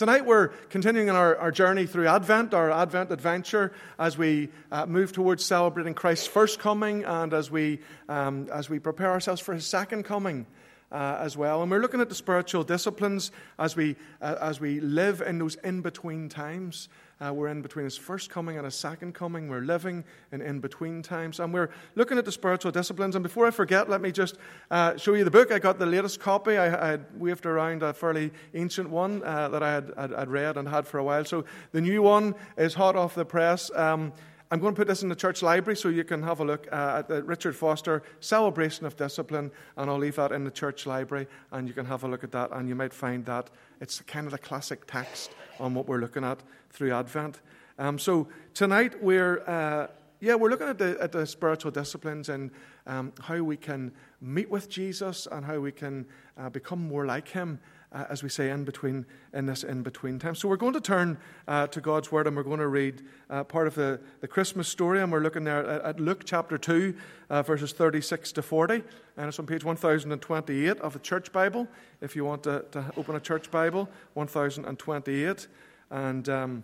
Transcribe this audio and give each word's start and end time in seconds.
Tonight 0.00 0.24
we're 0.24 0.48
continuing 0.70 1.10
on 1.10 1.16
our, 1.16 1.36
our 1.36 1.50
journey 1.50 1.84
through 1.84 2.06
Advent, 2.06 2.54
our 2.54 2.70
Advent 2.70 3.12
adventure, 3.12 3.70
as 3.98 4.16
we 4.16 4.48
uh, 4.72 4.86
move 4.86 5.12
towards 5.12 5.44
celebrating 5.44 5.92
Christ's 5.92 6.26
first 6.26 6.58
coming 6.58 7.04
and 7.04 7.34
as 7.34 7.50
we, 7.50 7.80
um, 8.08 8.48
as 8.50 8.70
we 8.70 8.78
prepare 8.78 9.10
ourselves 9.10 9.42
for 9.42 9.52
his 9.52 9.66
second 9.66 10.04
coming. 10.04 10.46
Uh, 10.90 11.18
as 11.20 11.36
well, 11.36 11.62
and 11.62 11.70
we're 11.70 11.78
looking 11.78 12.00
at 12.00 12.08
the 12.08 12.16
spiritual 12.16 12.64
disciplines 12.64 13.30
as 13.60 13.76
we 13.76 13.94
uh, 14.20 14.34
as 14.40 14.58
we 14.58 14.80
live 14.80 15.20
in 15.20 15.38
those 15.38 15.54
in 15.54 15.82
between 15.82 16.28
times. 16.28 16.88
Uh, 17.22 17.32
we're 17.32 17.48
in 17.48 17.60
between 17.60 17.84
his 17.84 17.98
first 17.98 18.30
coming 18.30 18.56
and 18.56 18.64
his 18.64 18.74
second 18.74 19.14
coming. 19.14 19.48
We're 19.48 19.60
living 19.60 20.04
in 20.32 20.40
in 20.40 20.60
between 20.60 21.02
times. 21.02 21.38
And 21.38 21.52
we're 21.52 21.68
looking 21.94 22.16
at 22.16 22.24
the 22.24 22.32
spiritual 22.32 22.72
disciplines. 22.72 23.14
And 23.14 23.22
before 23.22 23.46
I 23.46 23.50
forget, 23.50 23.90
let 23.90 24.00
me 24.00 24.10
just 24.10 24.38
uh, 24.70 24.96
show 24.96 25.12
you 25.12 25.24
the 25.24 25.30
book. 25.30 25.52
I 25.52 25.58
got 25.58 25.78
the 25.78 25.86
latest 25.86 26.18
copy. 26.20 26.56
I, 26.56 26.66
I 26.66 26.90
had 26.92 27.04
waved 27.14 27.44
around 27.44 27.82
a 27.82 27.92
fairly 27.92 28.30
ancient 28.54 28.88
one 28.88 29.22
uh, 29.22 29.48
that 29.48 29.62
I 29.62 29.72
had, 29.72 30.30
read 30.30 30.56
and 30.56 30.66
had 30.68 30.86
for 30.86 30.98
a 30.98 31.04
while. 31.04 31.24
So 31.24 31.44
the 31.72 31.80
new 31.80 32.00
one 32.00 32.34
is 32.56 32.74
hot 32.74 32.96
off 32.96 33.14
the 33.14 33.24
press. 33.24 33.70
Um, 33.74 34.12
I'm 34.52 34.58
going 34.58 34.74
to 34.74 34.76
put 34.76 34.88
this 34.88 35.04
in 35.04 35.08
the 35.08 35.14
church 35.14 35.42
library 35.42 35.76
so 35.76 35.88
you 35.88 36.02
can 36.02 36.24
have 36.24 36.40
a 36.40 36.44
look 36.44 36.66
uh, 36.72 36.96
at 36.98 37.08
the 37.08 37.22
Richard 37.22 37.54
Foster 37.54 38.02
Celebration 38.18 38.84
of 38.84 38.96
Discipline, 38.96 39.52
and 39.76 39.88
I'll 39.88 39.96
leave 39.96 40.16
that 40.16 40.32
in 40.32 40.42
the 40.42 40.50
church 40.50 40.86
library, 40.86 41.28
and 41.52 41.68
you 41.68 41.74
can 41.74 41.86
have 41.86 42.02
a 42.02 42.08
look 42.08 42.24
at 42.24 42.32
that, 42.32 42.50
and 42.50 42.68
you 42.68 42.74
might 42.74 42.92
find 42.92 43.24
that 43.26 43.48
it's 43.80 44.00
kind 44.00 44.26
of 44.26 44.32
the 44.32 44.38
classic 44.38 44.88
text 44.88 45.30
on 45.60 45.72
what 45.72 45.86
we're 45.86 46.00
looking 46.00 46.24
at 46.24 46.42
through 46.70 46.92
Advent. 46.92 47.40
Um, 47.78 47.96
so 47.96 48.26
tonight 48.52 49.00
we're 49.00 49.48
uh, 49.48 49.86
yeah 50.18 50.34
we're 50.34 50.50
looking 50.50 50.68
at 50.68 50.78
the, 50.78 50.98
at 51.00 51.12
the 51.12 51.24
spiritual 51.26 51.70
disciplines 51.70 52.28
and 52.28 52.50
um, 52.88 53.12
how 53.20 53.40
we 53.44 53.56
can 53.56 53.92
meet 54.20 54.50
with 54.50 54.68
Jesus 54.68 55.28
and 55.30 55.44
how 55.44 55.60
we 55.60 55.70
can 55.70 56.04
uh, 56.36 56.50
become 56.50 56.88
more 56.88 57.06
like 57.06 57.28
Him. 57.28 57.60
Uh, 57.92 58.04
as 58.08 58.22
we 58.22 58.28
say 58.28 58.50
in 58.50 58.64
between 58.64 59.04
in 59.32 59.46
this 59.46 59.64
in 59.64 59.82
between 59.82 60.16
time. 60.18 60.36
So 60.36 60.48
we're 60.48 60.56
going 60.56 60.74
to 60.74 60.80
turn 60.80 61.18
uh, 61.48 61.66
to 61.66 61.80
God's 61.80 62.12
word 62.12 62.28
and 62.28 62.36
we're 62.36 62.44
going 62.44 62.60
to 62.60 62.68
read 62.68 63.02
uh, 63.28 63.42
part 63.42 63.66
of 63.66 63.74
the, 63.74 63.98
the 64.20 64.28
Christmas 64.28 64.68
story 64.68 65.02
and 65.02 65.10
we're 65.10 65.22
looking 65.22 65.42
there 65.42 65.66
at, 65.66 65.82
at 65.82 66.00
Luke 66.00 66.22
chapter 66.24 66.56
two, 66.56 66.94
uh, 67.30 67.42
verses 67.42 67.72
thirty 67.72 68.00
six 68.00 68.30
to 68.32 68.42
forty, 68.42 68.84
and 69.16 69.26
it's 69.26 69.40
on 69.40 69.46
page 69.46 69.64
one 69.64 69.74
thousand 69.74 70.12
and 70.12 70.22
twenty 70.22 70.68
eight 70.68 70.78
of 70.78 70.92
the 70.92 71.00
Church 71.00 71.32
Bible. 71.32 71.66
If 72.00 72.14
you 72.14 72.24
want 72.24 72.44
to, 72.44 72.64
to 72.70 72.92
open 72.96 73.16
a 73.16 73.20
Church 73.20 73.50
Bible, 73.50 73.88
one 74.14 74.28
thousand 74.28 74.66
and 74.66 74.78
twenty 74.78 75.24
eight. 75.24 75.48
And 75.90 76.28
um, 76.28 76.62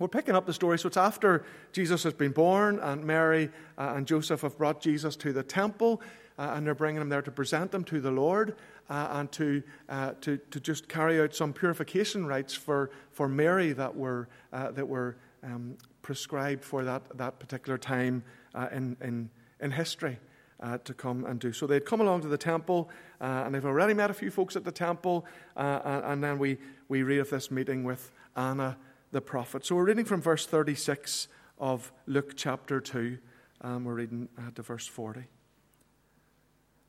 we're 0.00 0.08
picking 0.08 0.34
up 0.34 0.44
the 0.44 0.52
story. 0.52 0.76
So 0.78 0.88
it's 0.88 0.96
after 0.96 1.44
Jesus 1.72 2.02
has 2.02 2.14
been 2.14 2.32
born, 2.32 2.80
and 2.80 3.04
Mary 3.04 3.50
uh, 3.78 3.94
and 3.94 4.08
Joseph 4.08 4.40
have 4.40 4.58
brought 4.58 4.80
Jesus 4.80 5.14
to 5.16 5.32
the 5.32 5.44
temple, 5.44 6.02
uh, 6.38 6.52
and 6.54 6.66
they're 6.66 6.74
bringing 6.74 7.00
them 7.00 7.08
there 7.08 7.22
to 7.22 7.30
present 7.30 7.70
them 7.70 7.84
to 7.84 8.00
the 8.00 8.10
Lord 8.10 8.54
uh, 8.88 9.08
and 9.12 9.30
to, 9.32 9.62
uh, 9.88 10.12
to, 10.20 10.38
to 10.50 10.60
just 10.60 10.88
carry 10.88 11.20
out 11.20 11.34
some 11.34 11.52
purification 11.52 12.26
rites 12.26 12.54
for, 12.54 12.90
for 13.10 13.28
Mary 13.28 13.72
that 13.72 13.94
were, 13.94 14.28
uh, 14.52 14.70
that 14.70 14.86
were 14.86 15.16
um, 15.42 15.76
prescribed 16.02 16.64
for 16.64 16.84
that, 16.84 17.02
that 17.16 17.38
particular 17.38 17.76
time 17.76 18.22
uh, 18.54 18.68
in, 18.72 18.96
in, 19.00 19.30
in 19.60 19.70
history. 19.70 20.18
Uh, 20.60 20.76
to 20.78 20.92
come 20.92 21.24
and 21.24 21.38
do. 21.38 21.52
So 21.52 21.68
they'd 21.68 21.86
come 21.86 22.00
along 22.00 22.22
to 22.22 22.26
the 22.26 22.36
temple, 22.36 22.90
uh, 23.20 23.44
and 23.46 23.54
they've 23.54 23.64
already 23.64 23.94
met 23.94 24.10
a 24.10 24.12
few 24.12 24.28
folks 24.28 24.56
at 24.56 24.64
the 24.64 24.72
temple, 24.72 25.24
uh, 25.56 25.78
and, 25.84 26.04
and, 26.04 26.24
then 26.24 26.36
we, 26.36 26.58
we 26.88 27.04
read 27.04 27.20
of 27.20 27.30
this 27.30 27.48
meeting 27.52 27.84
with 27.84 28.10
Anna 28.34 28.76
the 29.12 29.20
prophet. 29.20 29.64
So 29.64 29.76
we're 29.76 29.84
reading 29.84 30.04
from 30.04 30.20
verse 30.20 30.46
36 30.46 31.28
of 31.60 31.92
Luke 32.06 32.32
chapter 32.34 32.80
2, 32.80 33.18
and 33.60 33.86
we're 33.86 33.94
reading 33.94 34.28
to 34.56 34.62
verse 34.62 34.88
40. 34.88 35.26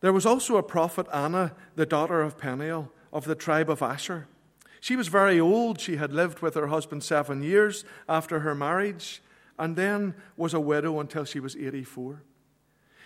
There 0.02 0.14
was 0.14 0.26
also 0.26 0.58
a 0.58 0.64
prophet, 0.64 1.08
Anna, 1.14 1.54
the 1.76 1.86
daughter 1.86 2.22
of 2.22 2.38
Penuel, 2.38 2.92
of 3.12 3.26
the 3.26 3.36
tribe 3.36 3.70
of 3.70 3.82
Asher. 3.82 4.28
She 4.80 4.96
was 4.96 5.10
very 5.10 5.40
old. 5.40 5.80
She 5.80 5.98
had 5.98 6.14
lived 6.14 6.40
with 6.40 6.56
her 6.56 6.68
husband 6.68 7.04
seven 7.04 7.44
years 7.44 7.84
after 8.08 8.40
her 8.40 8.56
marriage, 8.56 9.22
and 9.58 9.76
then 9.76 10.16
was 10.38 10.54
a 10.54 10.60
widow 10.60 11.00
until 11.00 11.26
she 11.26 11.40
was 11.40 11.56
84. 11.56 12.24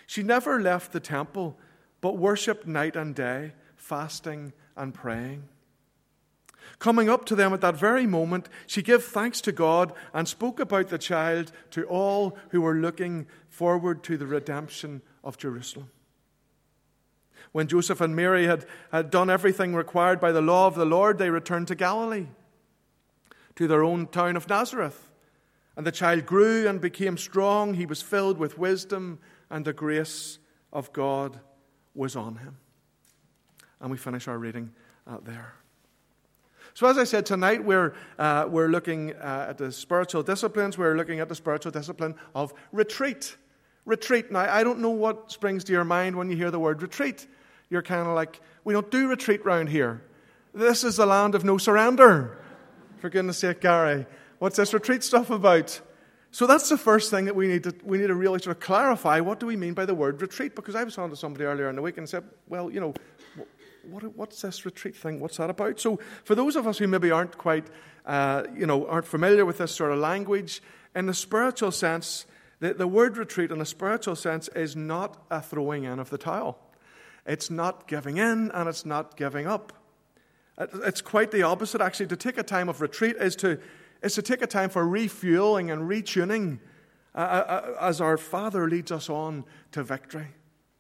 She 0.06 0.22
never 0.22 0.62
left 0.62 0.92
the 0.92 1.00
temple, 1.00 1.58
but 2.02 2.18
worshipped 2.18 2.68
night 2.68 2.96
and 2.96 3.16
day, 3.16 3.54
fasting 3.76 4.54
and 4.78 4.94
praying. 4.94 5.44
Coming 6.80 7.10
up 7.10 7.26
to 7.26 7.36
them 7.36 7.54
at 7.54 7.62
that 7.62 7.76
very 7.76 8.06
moment, 8.06 8.50
she 8.68 8.82
gave 8.82 9.04
thanks 9.04 9.42
to 9.42 9.52
God 9.52 9.94
and 10.14 10.28
spoke 10.28 10.60
about 10.60 10.90
the 10.90 10.98
child 10.98 11.52
to 11.72 11.86
all 11.86 12.38
who 12.50 12.62
were 12.62 12.76
looking 12.76 13.28
forward 13.50 14.04
to 14.04 14.18
the 14.18 14.28
redemption 14.28 15.02
of 15.24 15.38
Jerusalem. 15.38 15.90
When 17.54 17.68
Joseph 17.68 18.02
and 18.02 18.16
Mary 18.16 18.46
had, 18.46 18.66
had 18.92 19.12
done 19.12 19.30
everything 19.30 19.74
required 19.76 20.20
by 20.20 20.32
the 20.32 20.42
law 20.42 20.68
of 20.68 20.76
the 20.76 20.86
Lord, 20.86 21.20
they 21.20 21.30
returned 21.30 21.68
to 21.70 21.76
Galilee, 21.76 22.28
to 23.56 23.68
their 23.68 23.84
own 23.84 24.08
town 24.08 24.36
of 24.36 24.50
Nazareth. 24.50 25.12
And 25.78 25.88
the 25.88 25.92
child 25.92 26.26
grew 26.26 26.68
and 26.68 26.82
became 26.82 27.16
strong. 27.16 27.76
He 27.76 27.86
was 27.86 28.02
filled 28.02 28.40
with 28.40 28.58
wisdom, 28.58 29.20
and 29.50 29.64
the 29.64 29.74
grace 29.74 30.40
of 30.72 30.92
God 30.94 31.40
was 31.94 32.16
on 32.16 32.38
him. 32.38 32.58
And 33.80 33.92
we 33.92 33.98
finish 33.98 34.28
our 34.28 34.38
reading 34.38 34.72
uh, 35.06 35.18
there. 35.24 35.54
So, 36.74 36.88
as 36.88 36.98
I 36.98 37.04
said, 37.04 37.28
tonight 37.28 37.64
we're, 37.64 37.94
uh, 38.18 38.48
we're 38.50 38.70
looking 38.70 39.14
uh, 39.14 39.48
at 39.50 39.60
the 39.60 39.72
spiritual 39.72 40.24
disciplines. 40.24 40.76
We're 40.76 40.96
looking 40.96 41.20
at 41.20 41.30
the 41.30 41.36
spiritual 41.36 41.72
discipline 41.72 42.16
of 42.34 42.52
retreat. 42.72 43.36
Retreat. 43.86 44.32
Now, 44.32 44.52
I 44.52 44.64
don't 44.64 44.80
know 44.80 44.90
what 44.90 45.32
springs 45.32 45.64
to 45.66 45.72
your 45.72 45.84
mind 45.84 46.16
when 46.16 46.32
you 46.32 46.36
hear 46.36 46.50
the 46.50 46.60
word 46.60 46.82
retreat. 46.82 47.28
You're 47.74 47.82
kind 47.82 48.08
of 48.08 48.14
like, 48.14 48.40
we 48.64 48.76
don't 48.76 48.92
do 48.92 49.08
retreat 49.08 49.44
round 49.44 49.68
here. 49.68 50.04
This 50.54 50.84
is 50.84 50.98
the 50.98 51.08
land 51.08 51.34
of 51.34 51.44
no 51.44 51.58
surrender. 51.58 52.38
For 53.00 53.10
goodness 53.10 53.40
sake, 53.40 53.62
Gary, 53.62 54.06
what's 54.38 54.58
this 54.58 54.76
retreat 54.76 55.04
stuff 55.04 55.32
about? 55.32 55.82
So 56.30 56.46
that's 56.46 56.70
the 56.70 56.78
first 56.78 57.10
thing 57.10 57.26
that 57.26 57.36
we 57.36 57.48
need 57.48 57.64
to 57.64 57.74
we 57.84 57.98
need 57.98 58.08
to 58.08 58.14
really 58.14 58.38
sort 58.38 58.56
of 58.56 58.62
clarify. 58.62 59.22
What 59.22 59.40
do 59.40 59.48
we 59.48 59.56
mean 59.56 59.74
by 59.74 59.88
the 59.88 59.96
word 59.96 60.22
retreat? 60.22 60.56
Because 60.56 60.76
I 60.76 60.84
was 60.84 60.94
talking 60.94 61.10
to 61.10 61.18
somebody 61.18 61.46
earlier 61.46 61.68
in 61.68 61.76
the 61.76 61.82
week 61.82 61.98
and 61.98 62.08
said, 62.08 62.24
well, 62.48 62.70
you 62.70 62.80
know, 62.80 62.94
what, 63.90 64.04
what's 64.16 64.40
this 64.44 64.66
retreat 64.66 64.96
thing? 64.96 65.20
What's 65.20 65.38
that 65.38 65.50
about? 65.50 65.80
So, 65.80 66.00
for 66.26 66.36
those 66.36 66.56
of 66.56 66.68
us 66.68 66.78
who 66.78 66.88
maybe 66.88 67.10
aren't 67.10 67.40
quite, 67.40 67.66
uh, 68.06 68.44
you 68.56 68.68
know, 68.68 68.86
aren't 68.86 69.08
familiar 69.08 69.48
with 69.48 69.58
this 69.58 69.74
sort 69.74 69.92
of 69.92 69.98
language, 69.98 70.62
in 70.96 71.08
the 71.08 71.14
spiritual 71.16 71.72
sense, 71.72 72.28
the, 72.60 72.76
the 72.76 72.88
word 72.88 73.18
retreat 73.18 73.50
in 73.50 73.60
a 73.60 73.66
spiritual 73.66 74.16
sense 74.16 74.48
is 74.50 74.76
not 74.76 75.26
a 75.32 75.42
throwing 75.42 75.86
in 75.86 75.98
of 75.98 76.12
the 76.12 76.20
towel. 76.20 76.60
It's 77.26 77.50
not 77.50 77.88
giving 77.88 78.18
in 78.18 78.52
and 78.52 78.68
it's 78.68 78.86
not 78.86 79.16
giving 79.18 79.48
up. 79.48 79.74
It's 80.58 81.02
quite 81.02 81.32
the 81.32 81.44
opposite, 81.44 81.82
actually. 81.82 82.08
To 82.08 82.18
take 82.18 82.38
a 82.38 82.44
time 82.44 82.70
of 82.70 82.82
retreat 82.82 83.16
is 83.18 83.36
to, 83.38 83.60
is 84.02 84.14
to 84.16 84.22
take 84.22 84.42
a 84.42 84.48
time 84.48 84.70
for 84.70 84.88
refueling 84.88 85.72
and 85.72 85.90
retuning 85.90 86.60
uh, 87.16 87.18
uh, 87.18 87.76
as 87.80 88.02
our 88.02 88.18
Father 88.18 88.68
leads 88.68 88.92
us 88.92 89.10
on 89.10 89.46
to 89.72 89.84
victory. 89.84 90.28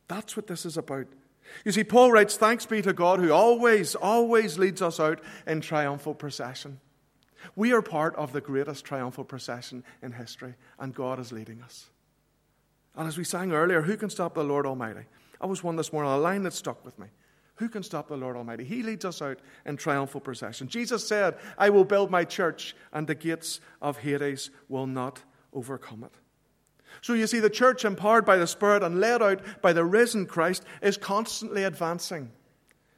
That's 0.07 0.35
what 0.35 0.47
this 0.47 0.65
is 0.65 0.77
about. 0.77 1.07
You 1.65 1.71
see, 1.71 1.83
Paul 1.83 2.11
writes, 2.11 2.37
Thanks 2.37 2.65
be 2.65 2.81
to 2.81 2.93
God 2.93 3.19
who 3.19 3.31
always, 3.31 3.95
always 3.95 4.57
leads 4.57 4.81
us 4.81 4.99
out 4.99 5.21
in 5.47 5.61
triumphal 5.61 6.13
procession. 6.13 6.79
We 7.55 7.73
are 7.73 7.81
part 7.81 8.15
of 8.15 8.31
the 8.31 8.41
greatest 8.41 8.85
triumphal 8.85 9.25
procession 9.25 9.83
in 10.01 10.13
history, 10.13 10.55
and 10.79 10.93
God 10.93 11.19
is 11.19 11.31
leading 11.31 11.61
us. 11.61 11.89
And 12.95 13.07
as 13.07 13.17
we 13.17 13.23
sang 13.23 13.51
earlier, 13.51 13.81
who 13.81 13.97
can 13.97 14.09
stop 14.09 14.35
the 14.35 14.43
Lord 14.43 14.65
Almighty? 14.65 15.05
I 15.43 15.45
was 15.45 15.61
one 15.61 15.75
this 15.75 15.91
morning, 15.91 16.09
a 16.09 16.17
line 16.17 16.43
that 16.43 16.53
stuck 16.53 16.85
with 16.85 16.97
me. 16.97 17.07
Who 17.55 17.67
can 17.67 17.83
stop 17.83 18.07
the 18.07 18.15
Lord 18.15 18.37
Almighty? 18.37 18.63
He 18.63 18.81
leads 18.81 19.03
us 19.03 19.21
out 19.21 19.39
in 19.65 19.75
triumphal 19.75 20.21
procession. 20.21 20.69
Jesus 20.69 21.05
said, 21.05 21.35
I 21.57 21.69
will 21.69 21.83
build 21.83 22.09
my 22.09 22.23
church, 22.23 22.77
and 22.93 23.05
the 23.05 23.13
gates 23.13 23.59
of 23.81 23.97
Hades 23.97 24.51
will 24.69 24.87
not 24.87 25.21
overcome 25.51 26.05
it. 26.05 26.13
So 27.01 27.11
you 27.11 27.27
see, 27.27 27.41
the 27.41 27.49
church, 27.49 27.83
empowered 27.83 28.23
by 28.23 28.37
the 28.37 28.47
Spirit 28.47 28.83
and 28.83 29.01
led 29.01 29.21
out 29.21 29.41
by 29.61 29.73
the 29.73 29.83
risen 29.83 30.25
Christ, 30.25 30.63
is 30.81 30.95
constantly 30.95 31.65
advancing, 31.65 32.31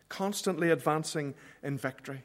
constantly 0.07 0.69
advancing 0.69 1.33
in 1.63 1.79
victory. 1.79 2.23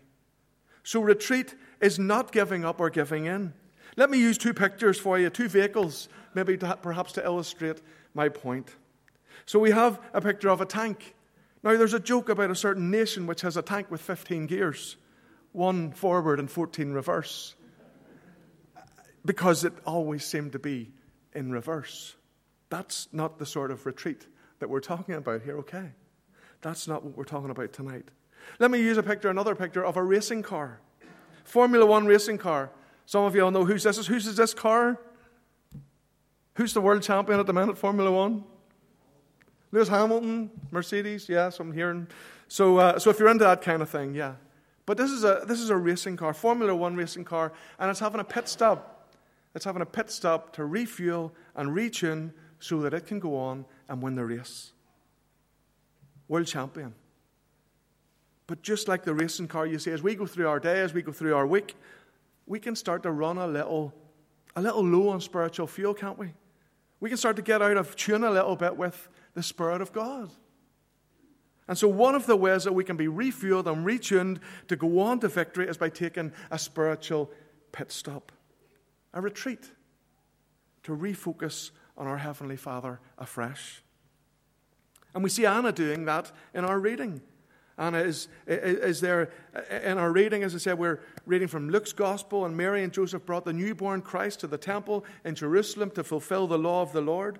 So 0.82 1.00
retreat 1.00 1.54
is 1.80 1.98
not 1.98 2.30
giving 2.30 2.62
up 2.66 2.78
or 2.78 2.91
giving 2.91 3.24
in. 3.24 3.54
Let 3.97 4.10
me 4.10 4.18
use 4.18 4.36
two 4.36 4.53
pictures 4.53 4.98
for 4.98 5.18
you, 5.18 5.30
two 5.30 5.48
vehicles, 5.48 6.10
maybe 6.34 6.59
to, 6.59 6.77
perhaps 6.83 7.12
to 7.12 7.24
illustrate 7.24 7.80
my 8.12 8.28
point. 8.28 8.77
So 9.50 9.58
we 9.58 9.72
have 9.72 10.00
a 10.14 10.20
picture 10.20 10.48
of 10.48 10.60
a 10.60 10.64
tank. 10.64 11.16
Now, 11.64 11.76
there's 11.76 11.92
a 11.92 11.98
joke 11.98 12.28
about 12.28 12.52
a 12.52 12.54
certain 12.54 12.88
nation 12.88 13.26
which 13.26 13.41
has 13.41 13.56
a 13.56 13.62
tank 13.62 13.91
with 13.91 14.00
15 14.00 14.47
gears, 14.47 14.97
one 15.50 15.91
forward 15.91 16.38
and 16.38 16.48
14 16.48 16.92
reverse, 16.92 17.56
because 19.24 19.64
it 19.64 19.72
always 19.84 20.24
seemed 20.24 20.52
to 20.52 20.60
be 20.60 20.92
in 21.34 21.50
reverse. 21.50 22.14
That's 22.68 23.08
not 23.12 23.41
the 23.41 23.44
sort 23.44 23.72
of 23.72 23.86
retreat 23.86 24.24
that 24.60 24.70
we're 24.70 24.78
talking 24.78 25.16
about 25.16 25.42
here, 25.42 25.58
okay? 25.58 25.94
That's 26.60 26.86
not 26.86 27.04
what 27.04 27.16
we're 27.16 27.24
talking 27.24 27.50
about 27.50 27.72
tonight. 27.72 28.04
Let 28.60 28.70
me 28.70 28.78
use 28.78 28.98
a 28.98 29.02
picture, 29.02 29.30
another 29.30 29.56
picture 29.56 29.84
of 29.84 29.97
a 29.97 30.02
racing 30.04 30.44
car. 30.44 30.78
Formula 31.42 31.84
One 31.84 32.06
racing 32.06 32.38
car. 32.38 32.70
Some 33.04 33.24
of 33.24 33.34
you 33.34 33.44
all 33.44 33.50
know 33.50 33.64
who's 33.64 33.82
this 33.82 33.98
is. 33.98 34.08
Is 34.08 34.36
this 34.36 34.54
car? 34.54 35.00
Who's 36.54 36.72
the 36.72 36.80
world 36.80 37.02
champion 37.02 37.41
at 37.41 37.48
the 37.48 37.52
minute, 37.52 37.76
Formula 37.76 38.12
One? 38.12 38.44
Lewis 39.72 39.89
Hamilton, 39.89 40.51
Mercedes, 40.71 41.28
yes, 41.28 41.61
I'm 41.61 41.72
hearing. 41.72 42.09
So, 42.49 42.78
uh, 42.78 42.99
so 42.99 43.11
if 43.11 43.19
you're 43.19 43.28
into 43.28 43.45
that 43.45 43.63
kind 43.63 43.83
of 43.83 43.89
thing, 43.89 44.15
yeah. 44.15 44.34
But 44.87 44.97
this 44.97 45.11
is 45.11 45.22
a, 45.22 45.45
this 45.47 45.61
is 45.61 45.71
a 45.71 45.77
racing 45.77 46.17
car, 46.17 46.34
Formula 46.34 46.75
One 46.75 46.97
racing 46.97 47.25
car, 47.25 47.53
and 47.78 47.91
it's 47.91 48.01
having 48.01 48.21
a 48.21 48.25
pit 48.25 48.49
stop. 48.49 49.09
It's 49.55 49.65
having 49.65 49.83
a 49.83 49.87
pit 49.87 50.11
stop 50.11 50.53
to 50.55 50.65
refuel 50.65 51.33
and 51.55 51.71
retune 51.71 52.33
so 52.59 52.81
that 52.83 52.95
it 52.95 53.07
can 53.07 53.21
go 53.21 53.37
on 53.37 53.65
and 53.89 54.03
win 54.03 54.15
the 54.15 54.25
race. 54.25 54.72
World 56.28 56.47
champion. 56.47 56.95
But 58.47 58.63
just 58.63 58.89
like 58.89 59.05
the 59.05 59.15
racing 59.15 59.47
car, 59.47 59.67
you 59.67 59.78
see, 59.78 59.93
as 59.93 60.03
we 60.03 60.17
go 60.17 60.27
through 60.27 60.49
our 60.49 60.59
day, 60.59 60.81
as 60.81 60.93
we 60.93 61.03
go 61.03 61.13
through 61.13 61.37
our 61.37 61.47
week, 61.47 61.77
we 62.47 62.59
can 62.59 62.75
start 62.75 63.05
to 63.05 63.13
run 63.13 63.39
a 63.39 63.47
little, 63.47 63.95
a 64.57 64.63
little 64.63 64.84
low 64.84 65.11
on 65.11 65.21
spiritual 65.21 65.69
fuel, 65.69 65.95
can't 65.95 66.19
we? 66.19 66.33
We 67.00 67.08
can 67.08 67.18
start 67.18 67.36
to 67.36 67.42
get 67.42 67.62
out 67.62 67.76
of 67.76 67.97
tune 67.97 68.24
a 68.24 68.30
little 68.30 68.56
bit 68.56 68.76
with 68.76 69.08
the 69.34 69.42
Spirit 69.42 69.80
of 69.80 69.92
God. 69.92 70.30
And 71.66 71.78
so, 71.78 71.88
one 71.88 72.14
of 72.14 72.26
the 72.26 72.36
ways 72.36 72.64
that 72.64 72.72
we 72.72 72.84
can 72.84 72.97
be 72.97 73.06
refueled 73.06 73.66
and 73.66 73.86
retuned 73.86 74.41
to 74.68 74.76
go 74.76 75.00
on 75.00 75.20
to 75.20 75.28
victory 75.28 75.68
is 75.68 75.76
by 75.76 75.88
taking 75.88 76.32
a 76.50 76.58
spiritual 76.58 77.30
pit 77.72 77.92
stop, 77.92 78.32
a 79.14 79.20
retreat, 79.20 79.70
to 80.82 80.97
refocus 80.97 81.70
on 81.97 82.06
our 82.06 82.18
Heavenly 82.18 82.56
Father 82.56 83.00
afresh. 83.18 83.82
And 85.14 85.22
we 85.22 85.30
see 85.30 85.47
Anna 85.47 85.72
doing 85.72 86.04
that 86.06 86.32
in 86.54 86.64
our 86.64 86.78
reading. 86.78 87.20
Anna 87.80 88.00
is, 88.00 88.28
is 88.47 89.00
there 89.00 89.30
in 89.71 89.97
our 89.97 90.12
reading, 90.12 90.42
as 90.42 90.54
I 90.54 90.59
said, 90.59 90.78
we're 90.78 91.00
reading 91.24 91.48
from 91.48 91.71
Luke's 91.71 91.94
Gospel, 91.94 92.44
and 92.44 92.54
Mary 92.54 92.84
and 92.84 92.92
Joseph 92.92 93.24
brought 93.24 93.47
the 93.47 93.54
newborn 93.54 94.03
Christ 94.03 94.41
to 94.41 94.47
the 94.47 94.59
temple 94.59 95.03
in 95.24 95.34
Jerusalem 95.34 95.91
to 95.92 96.04
fulfill 96.04 96.47
the 96.47 96.59
law 96.59 96.82
of 96.82 96.92
the 96.92 97.00
Lord. 97.00 97.38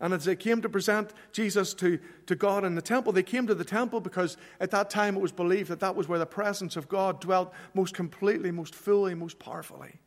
And 0.00 0.14
as 0.14 0.24
they 0.24 0.34
came 0.34 0.62
to 0.62 0.70
present 0.70 1.12
Jesus 1.32 1.74
to, 1.74 1.98
to 2.24 2.34
God 2.34 2.64
in 2.64 2.74
the 2.74 2.80
temple, 2.80 3.12
they 3.12 3.22
came 3.22 3.46
to 3.46 3.54
the 3.54 3.62
temple 3.62 4.00
because 4.00 4.38
at 4.60 4.70
that 4.70 4.88
time 4.88 5.14
it 5.14 5.20
was 5.20 5.30
believed 5.30 5.68
that 5.68 5.80
that 5.80 5.94
was 5.94 6.08
where 6.08 6.18
the 6.18 6.24
presence 6.24 6.74
of 6.74 6.88
God 6.88 7.20
dwelt 7.20 7.52
most 7.74 7.92
completely, 7.92 8.50
most 8.50 8.74
fully, 8.74 9.14
most 9.14 9.38
powerfully. 9.38 10.00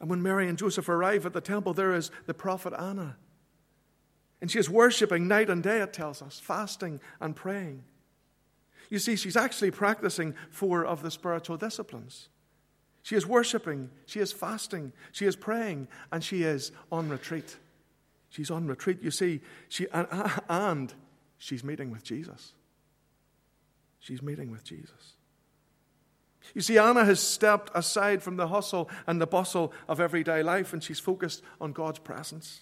And 0.00 0.10
when 0.10 0.22
Mary 0.22 0.48
and 0.48 0.58
Joseph 0.58 0.88
arrive 0.88 1.24
at 1.24 1.34
the 1.34 1.40
temple, 1.40 1.72
there 1.72 1.94
is 1.94 2.10
the 2.26 2.34
prophet 2.34 2.72
Anna. 2.76 3.16
And 4.40 4.50
she 4.50 4.58
is 4.58 4.70
worshiping 4.70 5.26
night 5.26 5.50
and 5.50 5.62
day, 5.62 5.80
it 5.80 5.92
tells 5.92 6.22
us, 6.22 6.38
fasting 6.38 7.00
and 7.20 7.34
praying. 7.34 7.82
You 8.88 8.98
see, 8.98 9.16
she's 9.16 9.36
actually 9.36 9.70
practicing 9.70 10.34
four 10.50 10.84
of 10.84 11.02
the 11.02 11.10
spiritual 11.10 11.56
disciplines. 11.56 12.28
She 13.02 13.16
is 13.16 13.26
worshiping, 13.26 13.90
she 14.06 14.20
is 14.20 14.32
fasting, 14.32 14.92
she 15.12 15.26
is 15.26 15.36
praying, 15.36 15.88
and 16.12 16.22
she 16.22 16.42
is 16.42 16.72
on 16.92 17.08
retreat. 17.08 17.56
She's 18.30 18.50
on 18.50 18.66
retreat. 18.66 19.02
You 19.02 19.10
see, 19.10 19.40
she, 19.68 19.86
and, 19.92 20.06
and 20.48 20.94
she's 21.38 21.64
meeting 21.64 21.90
with 21.90 22.04
Jesus. 22.04 22.52
She's 23.98 24.22
meeting 24.22 24.50
with 24.50 24.64
Jesus. 24.64 25.14
You 26.54 26.60
see, 26.60 26.78
Anna 26.78 27.04
has 27.04 27.20
stepped 27.20 27.70
aside 27.74 28.22
from 28.22 28.36
the 28.36 28.48
hustle 28.48 28.88
and 29.06 29.20
the 29.20 29.26
bustle 29.26 29.72
of 29.88 30.00
everyday 30.00 30.42
life, 30.42 30.72
and 30.72 30.82
she's 30.82 31.00
focused 31.00 31.42
on 31.60 31.72
God's 31.72 31.98
presence 31.98 32.60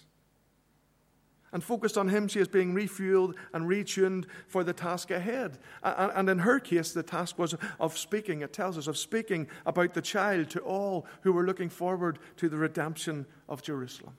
and 1.57 1.63
focused 1.63 1.97
on 1.97 2.07
Him, 2.07 2.27
she 2.27 2.39
is 2.39 2.47
being 2.47 2.75
refueled 2.75 3.33
and 3.51 3.65
retuned 3.65 4.25
for 4.45 4.63
the 4.63 4.73
task 4.73 5.09
ahead. 5.09 5.57
And 5.81 6.29
in 6.29 6.37
her 6.37 6.59
case, 6.59 6.91
the 6.91 7.01
task 7.01 7.39
was 7.39 7.55
of 7.79 7.97
speaking, 7.97 8.43
it 8.43 8.53
tells 8.53 8.77
us, 8.77 8.85
of 8.85 8.95
speaking 8.95 9.47
about 9.65 9.95
the 9.95 10.01
child 10.03 10.51
to 10.51 10.59
all 10.59 11.07
who 11.21 11.33
were 11.33 11.47
looking 11.47 11.69
forward 11.69 12.19
to 12.35 12.47
the 12.47 12.57
redemption 12.57 13.25
of 13.49 13.63
Jerusalem. 13.63 14.15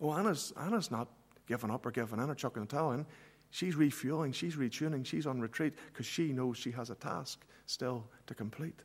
Oh, 0.00 0.10
Anna's, 0.10 0.52
Anna's 0.56 0.90
not 0.90 1.10
giving 1.46 1.70
up 1.70 1.86
or 1.86 1.92
giving 1.92 2.18
in 2.18 2.28
or 2.28 2.34
chucking 2.34 2.64
the 2.64 2.68
towel 2.68 2.90
in. 2.90 3.06
She's 3.50 3.76
refueling, 3.76 4.32
she's 4.32 4.56
retuning, 4.56 5.06
she's 5.06 5.28
on 5.28 5.40
retreat 5.40 5.74
because 5.92 6.06
she 6.06 6.32
knows 6.32 6.56
she 6.56 6.72
has 6.72 6.90
a 6.90 6.96
task 6.96 7.46
still 7.66 8.04
to 8.26 8.34
complete. 8.34 8.82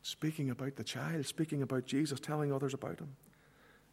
Speaking 0.00 0.48
about 0.48 0.76
the 0.76 0.84
child, 0.84 1.26
speaking 1.26 1.60
about 1.60 1.84
Jesus, 1.84 2.18
telling 2.18 2.50
others 2.50 2.72
about 2.72 2.98
him. 2.98 3.14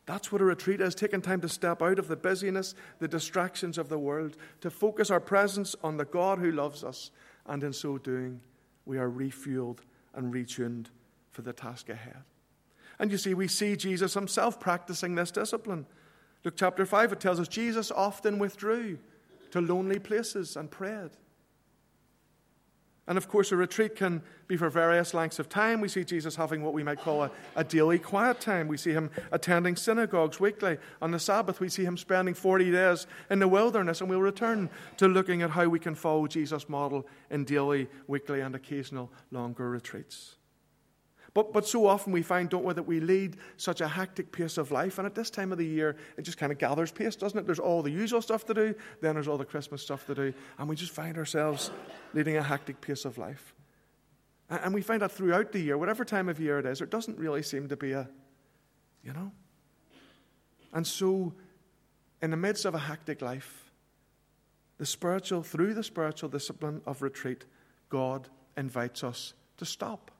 That's 0.10 0.32
what 0.32 0.42
a 0.42 0.46
retreat 0.46 0.82
is 0.82 0.96
taking 0.96 1.22
time 1.22 1.40
to 1.42 1.48
step 1.48 1.84
out 1.84 2.00
of 2.00 2.08
the 2.08 2.16
busyness, 2.16 2.74
the 2.98 3.08
distractions 3.08 3.78
of 3.78 3.90
the 3.90 4.00
world, 4.00 4.38
to 4.62 4.72
focus 4.72 5.12
our 5.12 5.20
presence 5.20 5.76
on 5.84 5.98
the 5.98 6.06
God 6.06 6.40
who 6.40 6.52
loves 6.52 6.84
us. 6.84 7.12
And 7.46 7.64
in 7.64 7.74
so 7.74 8.00
doing, 8.00 8.42
we 8.88 8.98
are 8.98 9.08
refueled 9.08 9.82
and 10.16 10.34
retuned 10.34 10.88
for 11.30 11.44
the 11.44 11.54
task 11.54 11.90
ahead. 11.90 12.24
And 12.98 13.12
you 13.12 13.20
see, 13.20 13.36
we 13.36 13.48
see 13.48 13.76
Jesus 13.76 14.16
himself 14.16 14.60
practicing 14.60 15.14
this 15.14 15.30
discipline. 15.30 15.86
Luke 16.44 16.56
chapter 16.58 16.88
5, 16.88 17.12
it 17.14 17.20
tells 17.20 17.40
us 17.40 17.48
Jesus 17.48 17.92
often 17.92 18.40
withdrew 18.40 18.98
to 19.52 19.62
lonely 19.62 20.00
places 20.00 20.56
and 20.56 20.72
prayed. 20.72 21.12
And 23.10 23.18
of 23.18 23.28
course, 23.28 23.52
a 23.52 23.56
retreat 23.56 23.96
can 23.96 24.22
be 24.48 24.56
for 24.56 24.70
various 24.70 25.16
lengths 25.16 25.40
of 25.40 25.50
time. 25.50 25.82
We 25.82 25.88
see 25.88 26.04
Jesus 26.04 26.36
having 26.36 26.64
what 26.64 26.74
we 26.74 26.84
might 26.84 27.00
call 27.00 27.24
a, 27.24 27.32
a, 27.56 27.64
daily 27.64 27.98
quiet 27.98 28.40
time. 28.40 28.68
We 28.68 28.78
see 28.78 28.92
him 28.92 29.10
attending 29.32 29.76
synagogues 29.76 30.40
weekly. 30.40 30.78
On 31.02 31.10
the 31.10 31.20
Sabbath, 31.20 31.60
we 31.60 31.70
see 31.70 31.84
him 31.84 31.98
spending 31.98 32.36
40 32.36 32.72
days 32.72 33.08
in 33.32 33.40
the 33.40 33.48
wilderness. 33.48 34.00
And 34.02 34.12
we'll 34.12 34.22
return 34.22 34.70
to 34.98 35.08
looking 35.08 35.42
at 35.42 35.50
how 35.50 35.68
we 35.68 35.80
can 35.80 35.96
follow 35.96 36.28
Jesus' 36.28 36.70
model 36.70 37.08
in 37.32 37.46
daily, 37.46 37.88
weekly, 38.08 38.42
and 38.42 38.54
occasional 38.54 39.12
longer 39.32 39.68
retreats. 39.68 40.36
But, 41.34 41.54
but 41.54 41.68
so 41.68 41.86
often 41.86 42.12
we 42.12 42.22
find, 42.22 42.50
don't 42.50 42.64
we, 42.64 42.74
that 42.74 42.84
we 42.84 43.00
lead 43.00 43.38
such 43.58 43.82
a 43.82 43.88
hectic 43.88 44.32
pace 44.32 44.58
of 44.58 44.72
life. 44.72 44.98
And 44.98 45.06
at 45.06 45.16
this 45.16 45.30
time 45.30 45.52
of 45.52 45.58
the 45.58 45.66
year, 45.66 45.96
it 46.18 46.24
just 46.24 46.38
kind 46.38 46.52
of 46.52 46.58
gathers 46.58 46.92
pace, 46.92 47.16
doesn't 47.16 47.38
it? 47.38 47.46
There's 47.46 47.60
all 47.60 47.82
the 47.82 47.92
usual 47.92 48.22
stuff 48.22 48.46
to 48.46 48.54
do, 48.54 48.74
then 49.02 49.14
there's 49.14 49.28
all 49.28 49.38
the 49.38 49.46
Christmas 49.46 49.82
stuff 49.82 50.06
to 50.08 50.16
do. 50.16 50.34
And 50.58 50.68
we 50.68 50.76
just 50.76 50.92
find 50.92 51.18
ourselves 51.18 51.72
leading 52.14 52.38
a 52.38 52.44
hectic 52.44 52.82
pace 52.82 53.06
of 53.06 53.18
life. 53.18 53.54
And, 54.50 54.60
and 54.66 54.74
we 54.74 54.82
find 54.82 55.02
that 55.02 55.12
throughout 55.12 55.52
the 55.52 55.60
year, 55.60 55.78
whatever 55.78 56.04
time 56.04 56.30
of 56.30 56.40
year 56.40 56.60
it 56.60 56.66
is, 56.66 56.80
there 56.80 56.88
doesn't 56.88 57.18
really 57.18 57.44
seem 57.44 57.68
to 57.70 57.78
be 57.78 57.92
a, 57.92 58.10
you 59.04 59.14
know? 59.14 59.32
And 60.74 60.86
so, 60.86 61.34
in 62.22 62.32
the 62.32 62.38
midst 62.38 62.66
of 62.66 62.76
a 62.76 62.80
hectic 62.80 63.22
life, 63.22 63.72
the 64.78 64.86
spiritual, 64.86 65.44
through 65.44 65.74
the 65.74 65.84
spiritual 65.84 66.30
discipline 66.30 66.82
of 66.86 67.02
retreat, 67.02 67.46
God 67.90 68.30
invites 68.58 69.04
us 69.04 69.34
to 69.58 69.66
stop 69.66 70.12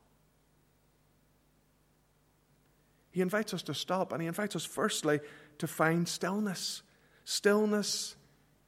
He 3.12 3.22
invites 3.22 3.54
us 3.54 3.64
to 3.64 3.74
stop, 3.74 4.12
and 4.12 4.22
He 4.22 4.28
invites 4.28 4.56
us, 4.56 4.66
firstly, 4.66 5.20
to 5.58 5.68
find 5.68 6.08
stillness. 6.08 6.84
Stillness 7.26 8.16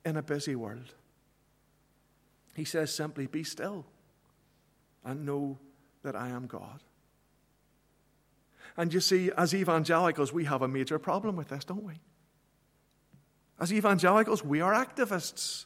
in 0.06 0.18
a 0.18 0.22
busy 0.22 0.56
world. 0.56 0.94
He 2.56 2.66
says 2.66 2.94
simply, 2.94 3.28
Be 3.28 3.44
still 3.44 3.86
and 5.04 5.26
know 5.26 5.58
that 6.04 6.16
I 6.16 6.30
am 6.30 6.48
God. 6.48 6.82
And 8.78 8.94
you 8.94 9.00
see, 9.00 9.32
as 9.38 9.54
evangelicals, 9.54 10.32
we 10.32 10.46
have 10.46 10.62
a 10.62 10.68
major 10.68 10.98
problem 10.98 11.36
with 11.36 11.50
this, 11.50 11.66
don't 11.66 11.84
we? 11.84 12.00
As 13.60 13.72
evangelicals, 13.72 14.44
we 14.44 14.62
are 14.62 14.74
activists. 14.74 15.66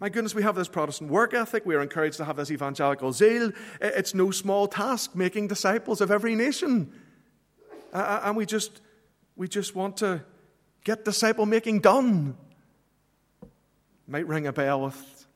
My 0.00 0.08
goodness, 0.08 0.34
we 0.34 0.42
have 0.42 0.56
this 0.56 0.68
Protestant 0.68 1.10
work 1.10 1.32
ethic. 1.32 1.64
We 1.64 1.74
are 1.76 1.80
encouraged 1.80 2.16
to 2.18 2.24
have 2.24 2.36
this 2.36 2.50
evangelical 2.50 3.12
zeal. 3.12 3.52
It's 3.80 4.12
no 4.12 4.30
small 4.30 4.66
task 4.66 5.14
making 5.14 5.48
disciples 5.48 6.00
of 6.00 6.10
every 6.10 6.34
nation 6.34 6.92
Uh, 7.94 7.98
uh, 7.98 8.20
and 8.24 8.36
we 8.36 8.44
just, 8.44 8.80
we 9.36 9.46
just 9.46 9.76
want 9.76 9.96
to 9.98 10.20
get 10.82 11.04
disciple 11.04 11.46
making 11.46 11.80
done. 11.80 12.36
Might 14.08 14.26
ring 14.26 14.46
a 14.46 14.52
bell 14.52 14.82
with, 14.82 15.26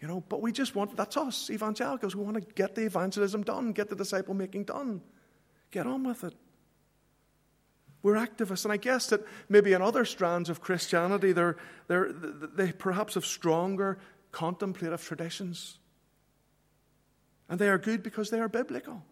you 0.00 0.06
know, 0.06 0.22
but 0.28 0.42
we 0.42 0.52
just 0.52 0.74
want, 0.74 0.96
that's 0.96 1.16
us, 1.16 1.50
evangelicals. 1.50 2.14
We 2.14 2.22
want 2.22 2.36
to 2.36 2.54
get 2.54 2.74
the 2.74 2.84
evangelism 2.84 3.42
done, 3.42 3.72
get 3.72 3.88
the 3.88 3.96
disciple 3.96 4.34
making 4.34 4.64
done. 4.64 5.00
Get 5.70 5.86
on 5.86 6.04
with 6.04 6.24
it. 6.24 6.34
We're 8.02 8.14
activists, 8.14 8.64
and 8.64 8.72
I 8.72 8.76
guess 8.76 9.08
that 9.08 9.26
maybe 9.48 9.72
in 9.72 9.82
other 9.82 10.04
strands 10.04 10.48
of 10.48 10.60
Christianity, 10.60 11.32
they're, 11.32 11.56
they're, 11.88 12.12
they 12.12 12.70
perhaps 12.70 13.14
have 13.14 13.26
stronger 13.26 13.98
contemplative 14.30 15.02
traditions. 15.02 15.78
And 17.48 17.58
they 17.58 17.68
are 17.68 17.78
good 17.78 18.02
because 18.02 18.30
they 18.30 18.38
are 18.38 18.48
biblical. 18.48 19.02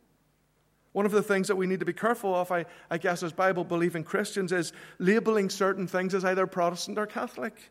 One 0.97 1.05
of 1.05 1.13
the 1.13 1.23
things 1.23 1.49
that 1.49 1.57
we 1.57 1.67
need 1.67 1.81
to 1.81 1.85
be 1.85 1.93
careful 1.93 2.35
of, 2.35 2.51
I, 2.51 2.65
I 2.91 2.97
guess, 2.97 3.23
as 3.23 3.31
Bible 3.31 3.65
believing 3.65 4.03
Christians, 4.03 4.51
is 4.51 4.73
labeling 4.99 5.51
certain 5.51 5.87
things 5.87 6.15
as 6.15 6.25
either 6.25 6.47
Protestant 6.47 6.97
or 6.97 7.05
Catholic. 7.05 7.71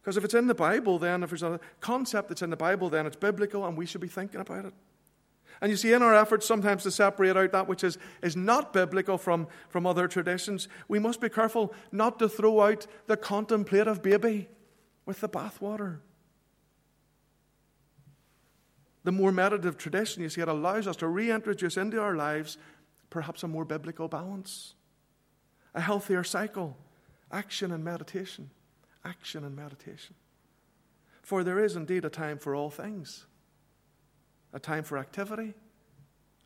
Because 0.00 0.16
if 0.16 0.24
it's 0.24 0.34
in 0.34 0.48
the 0.48 0.56
Bible, 0.56 0.98
then 0.98 1.22
if 1.22 1.30
there's 1.30 1.44
a 1.44 1.60
concept 1.78 2.30
that's 2.30 2.42
in 2.42 2.50
the 2.50 2.56
Bible, 2.56 2.90
then 2.90 3.06
it's 3.06 3.14
biblical 3.14 3.64
and 3.64 3.76
we 3.76 3.86
should 3.86 4.00
be 4.00 4.08
thinking 4.08 4.40
about 4.40 4.64
it. 4.64 4.74
And 5.60 5.70
you 5.70 5.76
see, 5.76 5.92
in 5.92 6.02
our 6.02 6.16
efforts 6.16 6.46
sometimes 6.46 6.82
to 6.82 6.90
separate 6.90 7.36
out 7.36 7.52
that 7.52 7.68
which 7.68 7.84
is, 7.84 7.96
is 8.22 8.34
not 8.34 8.72
biblical 8.72 9.16
from, 9.16 9.46
from 9.68 9.86
other 9.86 10.08
traditions, 10.08 10.66
we 10.88 10.98
must 10.98 11.20
be 11.20 11.28
careful 11.28 11.72
not 11.92 12.18
to 12.18 12.28
throw 12.28 12.60
out 12.60 12.88
the 13.06 13.16
contemplative 13.16 14.02
baby 14.02 14.48
with 15.06 15.20
the 15.20 15.28
bathwater. 15.28 15.98
The 19.04 19.12
more 19.12 19.32
meditative 19.32 19.76
tradition, 19.76 20.22
you 20.22 20.28
see, 20.28 20.40
it 20.40 20.48
allows 20.48 20.86
us 20.86 20.96
to 20.96 21.08
reintroduce 21.08 21.76
into 21.76 22.00
our 22.00 22.14
lives 22.14 22.58
perhaps 23.10 23.42
a 23.42 23.48
more 23.48 23.64
biblical 23.64 24.08
balance, 24.08 24.74
a 25.74 25.80
healthier 25.80 26.24
cycle, 26.24 26.76
action 27.30 27.72
and 27.72 27.84
meditation, 27.84 28.50
action 29.04 29.44
and 29.44 29.56
meditation. 29.56 30.14
For 31.22 31.44
there 31.44 31.62
is 31.62 31.76
indeed 31.76 32.04
a 32.04 32.10
time 32.10 32.38
for 32.38 32.54
all 32.54 32.70
things 32.70 33.26
a 34.54 34.60
time 34.60 34.84
for 34.84 34.98
activity 34.98 35.54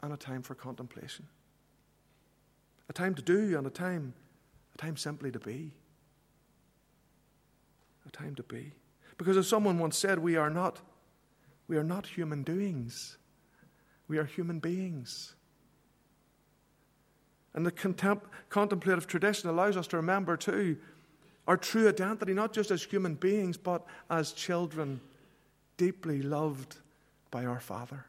and 0.01 0.13
a 0.13 0.17
time 0.17 0.41
for 0.41 0.55
contemplation. 0.55 1.27
A 2.89 2.93
time 2.93 3.17
to 3.17 3.23
do 3.23 3.59
and 3.59 3.67
a 3.67 3.71
time, 3.71 4.15
a 4.77 4.79
time 4.79 4.97
simply 4.97 5.33
to 5.33 5.41
be. 5.41 5.73
A 8.07 8.11
time 8.13 8.37
to 8.37 8.45
be. 8.45 8.73
Because 9.19 9.37
as 9.37 9.49
someone 9.49 9.81
once 9.81 9.99
said, 9.99 10.21
we 10.21 10.37
are 10.37 10.51
not, 10.51 10.81
we 11.69 11.77
are 11.77 11.85
not 11.85 12.07
human 12.07 12.43
doings. 12.43 13.19
We 14.09 14.19
are 14.19 14.25
human 14.25 14.61
beings. 14.61 15.35
And 17.55 17.65
the 17.65 17.73
contem- 17.73 18.21
contemplative 18.49 19.07
tradition 19.07 19.49
allows 19.49 19.77
us 19.77 19.87
to 19.89 19.97
remember, 19.97 20.37
too, 20.37 20.77
our 21.49 21.57
true 21.57 21.89
identity, 21.89 22.35
not 22.35 22.53
just 22.53 22.71
as 22.71 22.83
human 22.83 23.15
beings, 23.15 23.57
but 23.57 23.85
as 24.11 24.33
children 24.33 25.01
deeply 25.77 26.23
loved 26.23 26.77
by 27.31 27.45
our 27.45 27.61
Father. 27.61 28.05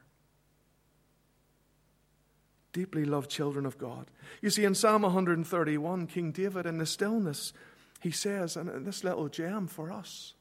Deeply 2.73 3.05
loved 3.05 3.29
children 3.29 3.65
of 3.65 3.77
God. 3.77 4.07
You 4.41 4.49
see, 4.49 4.65
in 4.65 4.75
Psalm 4.75 5.03
131, 5.03 6.07
King 6.07 6.31
David, 6.31 6.65
in 6.65 6.77
the 6.77 6.85
stillness, 6.85 7.53
he 8.01 8.11
says, 8.11 8.55
and 8.55 8.85
this 8.85 9.03
little 9.03 9.29
gem 9.29 9.67
for 9.67 9.91
us, 9.91 10.33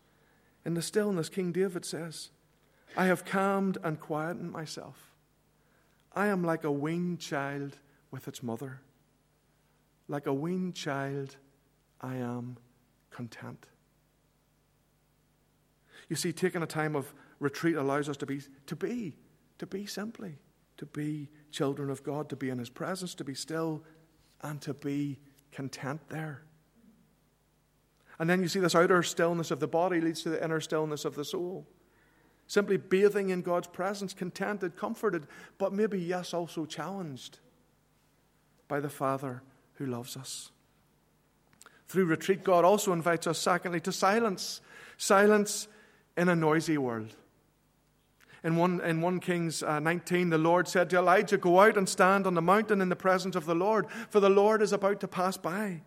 in 0.65 0.75
the 0.75 0.83
stillness, 0.83 1.29
King 1.29 1.53
David 1.53 1.85
says, 1.85 2.31
I 2.97 3.07
have 3.07 3.25
calmed 3.25 3.77
and 3.85 4.01
quietened 4.01 4.51
myself. 4.51 5.15
I 6.15 6.29
am 6.29 6.43
like 6.43 6.65
a 6.65 6.73
weaned 6.73 7.21
child 7.21 7.77
with 8.11 8.27
its 8.27 8.43
mother. 8.43 8.81
Like 10.09 10.27
a 10.27 10.33
weaned 10.33 10.75
child, 10.75 11.37
I 12.01 12.17
am 12.17 12.57
content. 13.11 13.67
You 16.09 16.17
see, 16.17 16.33
taking 16.33 16.63
a 16.63 16.67
time 16.67 16.97
of 16.97 17.13
retreat 17.39 17.77
allows 17.77 18.09
us 18.09 18.17
to 18.19 18.27
be, 18.27 18.41
to 18.67 18.77
be, 18.77 19.17
to 19.59 19.67
be 19.67 19.85
simply, 19.85 20.39
to 20.79 20.87
be 20.87 21.29
children 21.51 21.91
of 21.91 22.03
God, 22.03 22.29
to 22.31 22.37
be 22.37 22.49
in 22.49 22.59
His 22.59 22.71
presence, 22.71 23.15
to 23.17 23.25
be 23.25 23.35
still, 23.35 23.83
and 24.43 24.61
to 24.63 24.73
be 24.73 25.19
content 25.53 26.01
there. 26.09 26.43
And 28.19 28.31
then 28.31 28.41
you 28.41 28.49
see 28.49 28.61
this 28.61 28.75
outer 28.75 29.03
stillness 29.03 29.51
of 29.51 29.61
the 29.61 29.69
body 29.69 30.01
leads 30.01 30.23
to 30.23 30.31
the 30.31 30.43
inner 30.43 30.61
stillness 30.61 31.05
of 31.05 31.15
the 31.15 31.25
soul. 31.25 31.67
Simply 32.47 32.77
bathing 32.77 33.31
in 33.31 33.43
God's 33.43 33.67
presence, 33.67 34.15
contented, 34.15 34.77
comforted, 34.77 35.27
but 35.59 35.73
maybe, 35.73 35.99
yes, 35.99 36.33
also 36.33 36.65
challenged 36.65 37.39
by 38.69 38.81
the 38.81 38.89
Father 38.89 39.43
who 39.75 39.87
loves 39.87 40.17
us. 40.17 40.51
Through 41.89 42.07
retreat, 42.07 42.45
God 42.45 42.65
also 42.65 42.93
invites 42.93 43.27
us, 43.27 43.39
secondly, 43.39 43.81
to 43.81 43.93
silence. 43.93 44.61
Silence 44.97 45.69
in 46.17 46.29
a 46.29 46.37
noisy 46.37 46.79
world. 46.79 47.15
In 48.43 48.57
1, 48.57 48.81
in 48.83 49.01
1 49.01 49.21
Kings 49.21 49.63
uh, 49.63 49.81
19, 49.81 50.31
the 50.31 50.39
Lord 50.39 50.69
said 50.69 50.89
to 50.91 50.99
Elijah, 50.99 51.37
Go 51.37 51.61
out 51.61 51.77
and 51.77 51.89
stand 51.89 52.27
on 52.27 52.35
the 52.35 52.43
mountain 52.43 52.81
in 52.81 52.89
the 52.89 52.97
presence 52.97 53.35
of 53.35 53.45
the 53.45 53.55
Lord, 53.55 53.87
for 54.09 54.21
the 54.21 54.31
Lord 54.31 54.63
is 54.63 54.73
about 54.73 55.01
to 55.01 55.09
pass 55.09 55.37
by. 55.37 55.83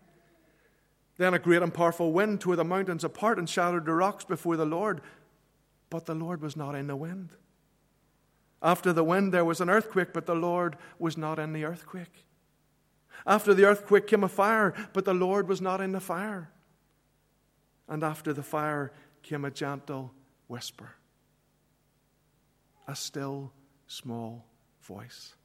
Then 1.18 1.34
a 1.34 1.40
great 1.40 1.62
and 1.62 1.74
powerful 1.74 2.12
wind 2.12 2.42
tore 2.42 2.56
the 2.56 2.64
mountains 2.64 3.04
apart 3.04 3.40
and 3.40 3.50
shattered 3.50 3.86
the 3.86 3.94
rocks 3.94 4.24
before 4.24 4.58
the 4.58 4.66
Lord, 4.66 5.02
but 5.90 6.06
the 6.06 6.16
Lord 6.16 6.42
was 6.42 6.56
not 6.56 6.76
in 6.76 6.88
the 6.88 6.96
wind. 6.96 7.30
After 8.62 8.92
the 8.92 9.04
wind, 9.04 9.34
there 9.34 9.46
was 9.46 9.62
an 9.62 9.70
earthquake, 9.70 10.14
but 10.14 10.26
the 10.26 10.36
Lord 10.36 10.78
was 10.98 11.18
not 11.18 11.40
in 11.40 11.54
the 11.54 11.66
earthquake. 11.66 12.26
After 13.26 13.54
the 13.54 13.66
earthquake 13.66 14.08
came 14.08 14.24
a 14.24 14.30
fire, 14.30 14.74
but 14.94 15.06
the 15.06 15.14
Lord 15.14 15.48
was 15.48 15.62
not 15.62 15.82
in 15.82 15.92
the 15.92 16.00
fire. 16.00 16.52
And 17.88 18.04
after 18.04 18.34
the 18.34 18.44
fire 18.44 18.92
came 19.24 19.46
a 19.46 19.52
gentle 19.52 20.14
whisper, 20.48 20.96
a 22.88 22.96
still 22.96 23.52
small 23.88 24.46
voice. 24.82 25.36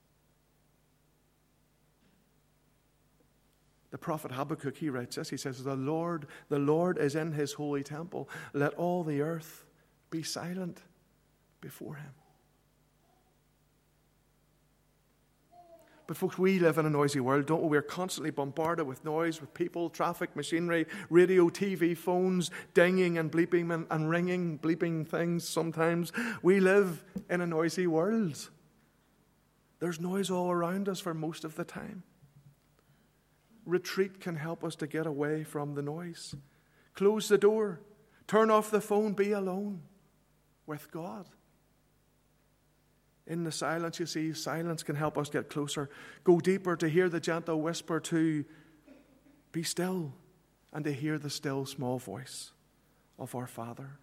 The 3.90 3.98
prophet 3.98 4.32
Habakkuk, 4.32 4.76
he 4.76 4.90
writes 4.90 5.14
this. 5.14 5.30
He 5.30 5.36
says, 5.36 5.62
The 5.62 5.76
Lord, 5.76 6.26
the 6.48 6.58
Lord 6.58 6.98
is 6.98 7.14
in 7.14 7.30
his 7.30 7.52
holy 7.52 7.84
temple. 7.84 8.28
Let 8.52 8.74
all 8.74 9.04
the 9.04 9.20
earth 9.20 9.64
be 10.14 10.22
silent 10.22 10.80
before 11.60 11.96
him. 11.96 12.12
But, 16.06 16.16
folks, 16.16 16.38
we 16.38 16.60
live 16.60 16.78
in 16.78 16.86
a 16.86 16.90
noisy 16.90 17.18
world, 17.18 17.46
don't 17.46 17.62
we? 17.62 17.68
We're 17.70 17.82
constantly 17.82 18.30
bombarded 18.30 18.86
with 18.86 19.04
noise, 19.04 19.40
with 19.40 19.52
people, 19.54 19.90
traffic, 19.90 20.36
machinery, 20.36 20.86
radio, 21.10 21.48
TV, 21.48 21.96
phones, 21.96 22.52
dinging 22.74 23.18
and 23.18 23.32
bleeping 23.32 23.74
and, 23.74 23.86
and 23.90 24.08
ringing, 24.08 24.58
bleeping 24.60 25.04
things 25.04 25.48
sometimes. 25.48 26.12
We 26.42 26.60
live 26.60 27.02
in 27.28 27.40
a 27.40 27.46
noisy 27.46 27.88
world. 27.88 28.50
There's 29.80 29.98
noise 29.98 30.30
all 30.30 30.52
around 30.52 30.88
us 30.88 31.00
for 31.00 31.12
most 31.12 31.44
of 31.44 31.56
the 31.56 31.64
time. 31.64 32.04
Retreat 33.66 34.20
can 34.20 34.36
help 34.36 34.62
us 34.62 34.76
to 34.76 34.86
get 34.86 35.06
away 35.06 35.42
from 35.42 35.74
the 35.74 35.82
noise. 35.82 36.36
Close 36.94 37.26
the 37.28 37.38
door, 37.38 37.80
turn 38.28 38.48
off 38.48 38.70
the 38.70 38.80
phone, 38.80 39.14
be 39.14 39.32
alone 39.32 39.80
with 40.66 40.90
God. 40.90 41.26
In 43.26 43.44
the 43.44 43.52
silence, 43.52 43.98
you 43.98 44.06
see, 44.06 44.34
silence 44.34 44.82
can 44.82 44.96
help 44.96 45.16
us 45.16 45.30
get 45.30 45.48
closer, 45.48 45.88
go 46.24 46.40
deeper 46.40 46.76
to 46.76 46.88
hear 46.88 47.08
the 47.08 47.20
gentle 47.20 47.60
whisper 47.60 48.00
to 48.00 48.44
be 49.50 49.62
still 49.62 50.12
and 50.72 50.84
to 50.84 50.92
hear 50.92 51.18
the 51.18 51.30
still 51.30 51.64
small 51.64 51.98
voice 51.98 52.52
of 53.18 53.34
our 53.34 53.46
Father. 53.46 53.98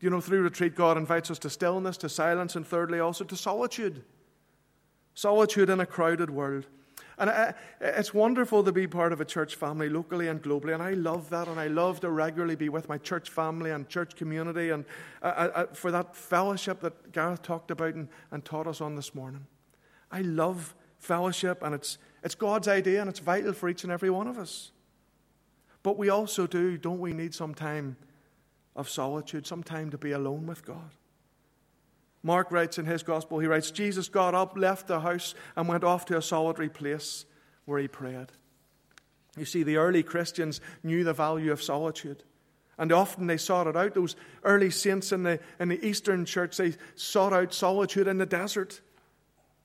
Do 0.00 0.06
you 0.06 0.10
know, 0.10 0.20
through 0.20 0.42
retreat, 0.42 0.74
God 0.74 0.96
invites 0.96 1.30
us 1.30 1.38
to 1.40 1.50
stillness, 1.50 1.96
to 1.98 2.08
silence, 2.08 2.56
and 2.56 2.66
thirdly, 2.66 3.00
also 3.00 3.24
to 3.24 3.36
solitude. 3.36 4.04
Solitude 5.14 5.70
in 5.70 5.80
a 5.80 5.86
crowded 5.86 6.30
world. 6.30 6.66
And 7.18 7.54
it's 7.80 8.12
wonderful 8.12 8.62
to 8.64 8.72
be 8.72 8.86
part 8.86 9.12
of 9.12 9.22
a 9.22 9.24
church 9.24 9.54
family 9.54 9.88
locally 9.88 10.28
and 10.28 10.42
globally, 10.42 10.74
and 10.74 10.82
I 10.82 10.92
love 10.92 11.30
that, 11.30 11.48
and 11.48 11.58
I 11.58 11.66
love 11.68 12.00
to 12.00 12.10
regularly 12.10 12.56
be 12.56 12.68
with 12.68 12.90
my 12.90 12.98
church 12.98 13.30
family 13.30 13.70
and 13.70 13.88
church 13.88 14.16
community, 14.16 14.68
and 14.68 14.84
uh, 15.22 15.26
uh, 15.26 15.50
uh, 15.54 15.66
for 15.72 15.90
that 15.92 16.14
fellowship 16.14 16.80
that 16.80 17.12
Gareth 17.12 17.40
talked 17.40 17.70
about 17.70 17.94
and, 17.94 18.08
and 18.30 18.44
taught 18.44 18.66
us 18.66 18.82
on 18.82 18.96
this 18.96 19.14
morning. 19.14 19.46
I 20.12 20.20
love 20.20 20.74
fellowship, 20.98 21.62
and 21.62 21.74
it's, 21.74 21.96
it's 22.22 22.34
God's 22.34 22.68
idea, 22.68 23.00
and 23.00 23.08
it's 23.08 23.20
vital 23.20 23.54
for 23.54 23.70
each 23.70 23.82
and 23.82 23.92
every 23.92 24.10
one 24.10 24.26
of 24.26 24.36
us. 24.36 24.72
But 25.82 25.96
we 25.96 26.10
also 26.10 26.46
do, 26.46 26.76
don't 26.76 27.00
we, 27.00 27.14
need 27.14 27.32
some 27.32 27.54
time 27.54 27.96
of 28.74 28.90
solitude, 28.90 29.46
some 29.46 29.62
time 29.62 29.88
to 29.90 29.96
be 29.96 30.12
alone 30.12 30.46
with 30.46 30.66
God. 30.66 30.90
Mark 32.26 32.50
writes 32.50 32.76
in 32.76 32.86
his 32.86 33.04
gospel, 33.04 33.38
he 33.38 33.46
writes, 33.46 33.70
Jesus 33.70 34.08
got 34.08 34.34
up, 34.34 34.58
left 34.58 34.88
the 34.88 34.98
house, 34.98 35.36
and 35.54 35.68
went 35.68 35.84
off 35.84 36.06
to 36.06 36.16
a 36.16 36.22
solitary 36.22 36.68
place 36.68 37.24
where 37.66 37.78
he 37.78 37.86
prayed. 37.86 38.32
You 39.38 39.44
see, 39.44 39.62
the 39.62 39.76
early 39.76 40.02
Christians 40.02 40.60
knew 40.82 41.04
the 41.04 41.12
value 41.12 41.52
of 41.52 41.62
solitude. 41.62 42.24
And 42.78 42.90
often 42.90 43.28
they 43.28 43.36
sought 43.36 43.68
it 43.68 43.76
out. 43.76 43.94
Those 43.94 44.16
early 44.42 44.70
saints 44.70 45.12
in 45.12 45.22
the, 45.22 45.38
in 45.60 45.68
the 45.68 45.86
Eastern 45.86 46.24
church, 46.24 46.56
they 46.56 46.74
sought 46.96 47.32
out 47.32 47.54
solitude 47.54 48.08
in 48.08 48.18
the 48.18 48.26
desert. 48.26 48.80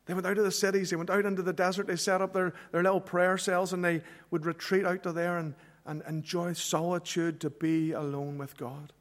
They 0.06 0.14
went 0.14 0.28
out 0.28 0.38
of 0.38 0.44
the 0.44 0.52
cities, 0.52 0.92
they 0.92 0.96
went 0.98 1.10
out 1.10 1.26
into 1.26 1.42
the 1.42 1.54
desert, 1.54 1.88
they 1.88 1.96
set 1.96 2.22
up 2.22 2.32
their, 2.32 2.54
their 2.72 2.84
little 2.84 3.02
prayer 3.02 3.40
cells, 3.40 3.74
and 3.74 3.84
they 3.84 4.04
would 4.30 4.46
retreat 4.46 4.86
out 4.86 5.02
to 5.02 5.12
there 5.12 5.40
and, 5.40 5.56
and 5.88 6.04
enjoy 6.08 6.54
solitude 6.54 7.42
to 7.42 7.50
be 7.50 7.94
alone 7.94 8.38
with 8.38 8.56
God 8.56 8.94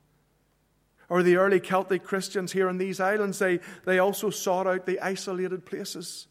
or 1.11 1.25
the 1.25 1.37
early 1.37 1.61
Celtic 1.61 2.05
Christians 2.05 2.53
here 2.53 2.69
in 2.69 2.79
these 2.79 3.01
islands, 3.01 3.41
they, 3.41 3.59
they 3.85 3.99
also 3.99 4.31
sought 4.31 4.69
out 4.69 4.87
the 4.87 5.01
isolated 5.01 5.67
places. 5.67 6.29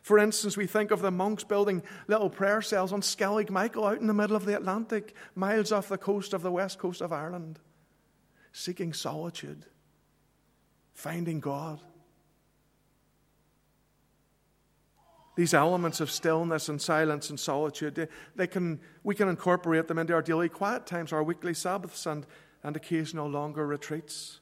For 0.00 0.16
instance, 0.18 0.56
we 0.56 0.66
think 0.66 0.92
of 0.92 1.02
the 1.02 1.10
monks 1.10 1.44
building 1.44 1.82
little 2.06 2.30
prayer 2.30 2.62
cells 2.62 2.92
on 2.92 3.02
Skellig 3.02 3.50
Michael 3.50 3.84
out 3.84 4.00
in 4.00 4.06
the 4.06 4.14
middle 4.14 4.36
of 4.36 4.46
the 4.46 4.56
Atlantic, 4.56 5.14
miles 5.34 5.72
off 5.72 5.88
the 5.88 5.98
coast 5.98 6.32
of 6.32 6.40
the 6.40 6.52
west 6.52 6.78
coast 6.78 7.02
of 7.02 7.12
Ireland, 7.12 7.58
seeking 8.52 8.92
solitude, 8.92 9.66
finding 10.94 11.40
God. 11.40 11.80
These 15.36 15.52
elements 15.52 16.00
of 16.00 16.10
stillness 16.10 16.68
and 16.68 16.80
silence 16.80 17.28
and 17.28 17.40
solitude, 17.40 18.08
they, 18.36 18.46
can, 18.46 18.80
we 19.02 19.14
can 19.14 19.28
incorporate 19.28 19.88
them 19.88 19.98
into 19.98 20.12
our 20.12 20.22
daily 20.22 20.48
quiet 20.48 20.86
times, 20.86 21.12
our 21.12 21.22
weekly 21.22 21.54
Sabbaths, 21.54 22.06
and 22.06 22.26
and 22.62 22.76
occasional 22.76 23.28
longer 23.28 23.66
retreats. 23.66 24.40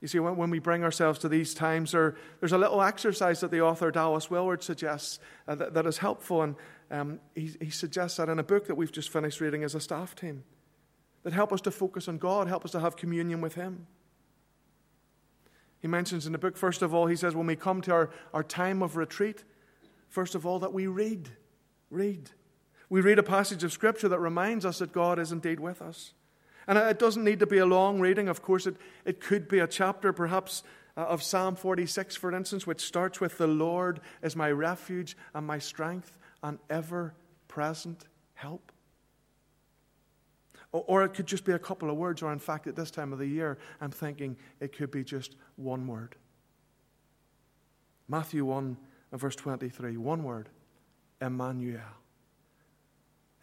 You 0.00 0.08
see, 0.08 0.18
when, 0.18 0.50
we 0.50 0.58
bring 0.58 0.82
ourselves 0.82 1.20
to 1.20 1.28
these 1.28 1.54
times, 1.54 1.92
there, 1.92 2.16
there's 2.40 2.52
a 2.52 2.58
little 2.58 2.82
exercise 2.82 3.38
that 3.40 3.52
the 3.52 3.60
author 3.60 3.92
Dallas 3.92 4.28
Willard 4.28 4.64
suggests 4.64 5.20
uh, 5.46 5.54
that, 5.54 5.74
that 5.74 5.86
is 5.86 5.98
helpful. 5.98 6.42
And 6.42 6.56
um, 6.90 7.20
he, 7.36 7.52
he 7.60 7.70
suggests 7.70 8.16
that 8.16 8.28
in 8.28 8.40
a 8.40 8.42
book 8.42 8.66
that 8.66 8.74
we've 8.74 8.90
just 8.90 9.10
finished 9.10 9.40
reading 9.40 9.62
as 9.62 9.76
a 9.76 9.80
staff 9.80 10.16
team 10.16 10.42
that 11.22 11.32
help 11.32 11.52
us 11.52 11.60
to 11.60 11.70
focus 11.70 12.08
on 12.08 12.18
God, 12.18 12.48
help 12.48 12.64
us 12.64 12.72
to 12.72 12.80
have 12.80 12.96
communion 12.96 13.40
with 13.40 13.54
Him. 13.54 13.86
He 15.78 15.86
mentions 15.86 16.26
in 16.26 16.32
the 16.32 16.38
book, 16.38 16.56
first 16.56 16.82
of 16.82 16.92
all, 16.92 17.06
he 17.06 17.16
says, 17.16 17.34
when 17.34 17.46
we 17.46 17.56
come 17.56 17.80
to 17.82 17.92
our, 17.92 18.10
our 18.34 18.42
time 18.42 18.82
of 18.82 18.96
retreat, 18.96 19.44
first 20.08 20.34
of 20.34 20.44
all, 20.44 20.58
that 20.60 20.72
we 20.72 20.88
read. 20.88 21.30
Read. 21.90 22.30
We 22.88 23.00
read 23.00 23.18
a 23.18 23.22
passage 23.22 23.62
of 23.64 23.72
Scripture 23.72 24.08
that 24.08 24.18
reminds 24.18 24.64
us 24.64 24.78
that 24.78 24.92
God 24.92 25.18
is 25.18 25.32
indeed 25.32 25.60
with 25.60 25.80
us. 25.80 26.12
And 26.66 26.78
it 26.78 26.98
doesn't 26.98 27.24
need 27.24 27.40
to 27.40 27.46
be 27.46 27.58
a 27.58 27.66
long 27.66 28.00
reading. 28.00 28.28
Of 28.28 28.42
course, 28.42 28.66
it, 28.66 28.76
it 29.04 29.20
could 29.20 29.48
be 29.48 29.58
a 29.58 29.66
chapter, 29.66 30.12
perhaps 30.12 30.62
uh, 30.96 31.02
of 31.02 31.22
Psalm 31.22 31.56
46, 31.56 32.16
for 32.16 32.34
instance, 32.34 32.66
which 32.66 32.80
starts 32.80 33.20
with 33.20 33.38
The 33.38 33.46
Lord 33.46 34.00
is 34.22 34.36
my 34.36 34.50
refuge 34.50 35.16
and 35.34 35.46
my 35.46 35.58
strength 35.58 36.18
and 36.42 36.58
ever 36.70 37.14
present 37.48 38.06
help. 38.34 38.72
Or, 40.72 41.04
it 41.04 41.10
could 41.10 41.26
just 41.26 41.44
be 41.44 41.52
a 41.52 41.58
couple 41.58 41.90
of 41.90 41.96
words, 41.96 42.22
or 42.22 42.32
in 42.32 42.38
fact, 42.38 42.66
at 42.66 42.76
this 42.76 42.90
time 42.90 43.12
of 43.12 43.18
the 43.18 43.26
year, 43.26 43.58
I'm 43.82 43.90
thinking 43.90 44.38
it 44.58 44.74
could 44.74 44.90
be 44.90 45.04
just 45.04 45.36
one 45.56 45.86
word. 45.86 46.16
Matthew 48.08 48.46
1, 48.46 48.78
verse 49.12 49.36
23, 49.36 49.98
one 49.98 50.24
word 50.24 50.48
Emmanuel. 51.20 51.80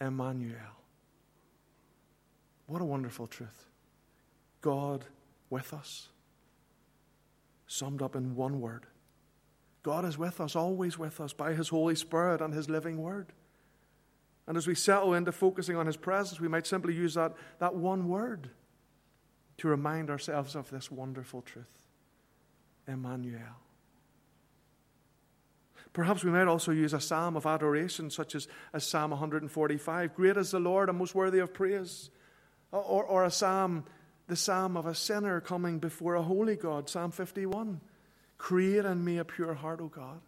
Emmanuel. 0.00 0.79
What 2.70 2.80
a 2.80 2.84
wonderful 2.84 3.26
truth. 3.26 3.66
God 4.60 5.04
with 5.50 5.74
us. 5.74 6.06
Summed 7.66 8.00
up 8.00 8.14
in 8.14 8.36
one 8.36 8.60
word. 8.60 8.86
God 9.82 10.04
is 10.04 10.16
with 10.16 10.40
us, 10.40 10.54
always 10.54 10.96
with 10.96 11.20
us, 11.20 11.32
by 11.32 11.52
His 11.52 11.70
Holy 11.70 11.96
Spirit 11.96 12.40
and 12.40 12.54
His 12.54 12.70
living 12.70 12.98
Word. 12.98 13.32
And 14.46 14.56
as 14.56 14.68
we 14.68 14.76
settle 14.76 15.14
into 15.14 15.32
focusing 15.32 15.74
on 15.74 15.86
His 15.86 15.96
presence, 15.96 16.40
we 16.40 16.46
might 16.46 16.64
simply 16.64 16.94
use 16.94 17.14
that, 17.14 17.34
that 17.58 17.74
one 17.74 18.08
word 18.08 18.50
to 19.56 19.66
remind 19.66 20.08
ourselves 20.08 20.54
of 20.54 20.70
this 20.70 20.92
wonderful 20.92 21.42
truth 21.42 21.88
Emmanuel. 22.86 23.58
Perhaps 25.92 26.22
we 26.22 26.30
might 26.30 26.46
also 26.46 26.70
use 26.70 26.92
a 26.92 27.00
psalm 27.00 27.34
of 27.36 27.46
adoration, 27.46 28.10
such 28.10 28.36
as, 28.36 28.46
as 28.72 28.86
Psalm 28.86 29.10
145 29.10 30.14
Great 30.14 30.36
is 30.36 30.52
the 30.52 30.60
Lord 30.60 30.88
and 30.88 30.96
most 30.96 31.16
worthy 31.16 31.40
of 31.40 31.52
praise. 31.52 32.10
Or, 32.72 33.04
or 33.04 33.24
a 33.24 33.30
psalm, 33.30 33.84
the 34.28 34.36
psalm 34.36 34.76
of 34.76 34.86
a 34.86 34.94
sinner 34.94 35.40
coming 35.40 35.78
before 35.78 36.14
a 36.14 36.22
holy 36.22 36.56
God, 36.56 36.88
Psalm 36.88 37.10
51 37.10 37.80
Create 38.38 38.86
in 38.86 39.04
me 39.04 39.18
a 39.18 39.24
pure 39.24 39.52
heart, 39.52 39.80
O 39.82 39.88
God. 39.88 40.20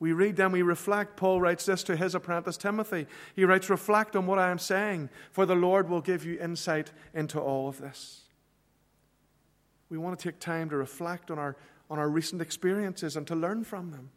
We 0.00 0.12
read, 0.12 0.34
them, 0.34 0.50
we 0.50 0.62
reflect. 0.62 1.16
Paul 1.16 1.40
writes 1.40 1.66
this 1.66 1.84
to 1.84 1.96
his 1.96 2.16
apprentice 2.16 2.56
Timothy. 2.56 3.06
He 3.36 3.44
writes, 3.44 3.70
Reflect 3.70 4.16
on 4.16 4.26
what 4.26 4.40
I 4.40 4.50
am 4.50 4.58
saying, 4.58 5.08
for 5.30 5.46
the 5.46 5.54
Lord 5.54 5.88
will 5.88 6.00
give 6.00 6.24
you 6.24 6.38
insight 6.40 6.90
into 7.14 7.40
all 7.40 7.68
of 7.68 7.80
this. 7.80 8.22
We 9.88 9.98
want 9.98 10.18
to 10.18 10.30
take 10.30 10.40
time 10.40 10.68
to 10.70 10.76
reflect 10.76 11.30
on 11.30 11.38
our 11.38 11.56
on 11.90 11.98
our 11.98 12.08
recent 12.08 12.40
experiences 12.40 13.16
and 13.16 13.26
to 13.26 13.34
learn 13.34 13.64
from 13.64 13.90
them. 13.90 14.10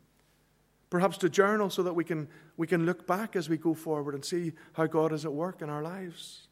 Perhaps 0.89 1.17
to 1.19 1.29
journal 1.29 1.69
so 1.69 1.83
that 1.83 1.93
we 1.93 2.03
can, 2.03 2.27
we 2.55 2.67
can 2.67 2.85
look 2.85 3.05
back 3.05 3.35
as 3.35 3.49
we 3.49 3.57
go 3.57 3.73
forward 3.73 4.15
and 4.15 4.23
see 4.23 4.53
how 4.73 4.85
God 4.85 5.11
is 5.11 5.25
at 5.25 5.33
work 5.33 5.61
in 5.61 5.69
our 5.69 5.83
lives. 5.83 6.47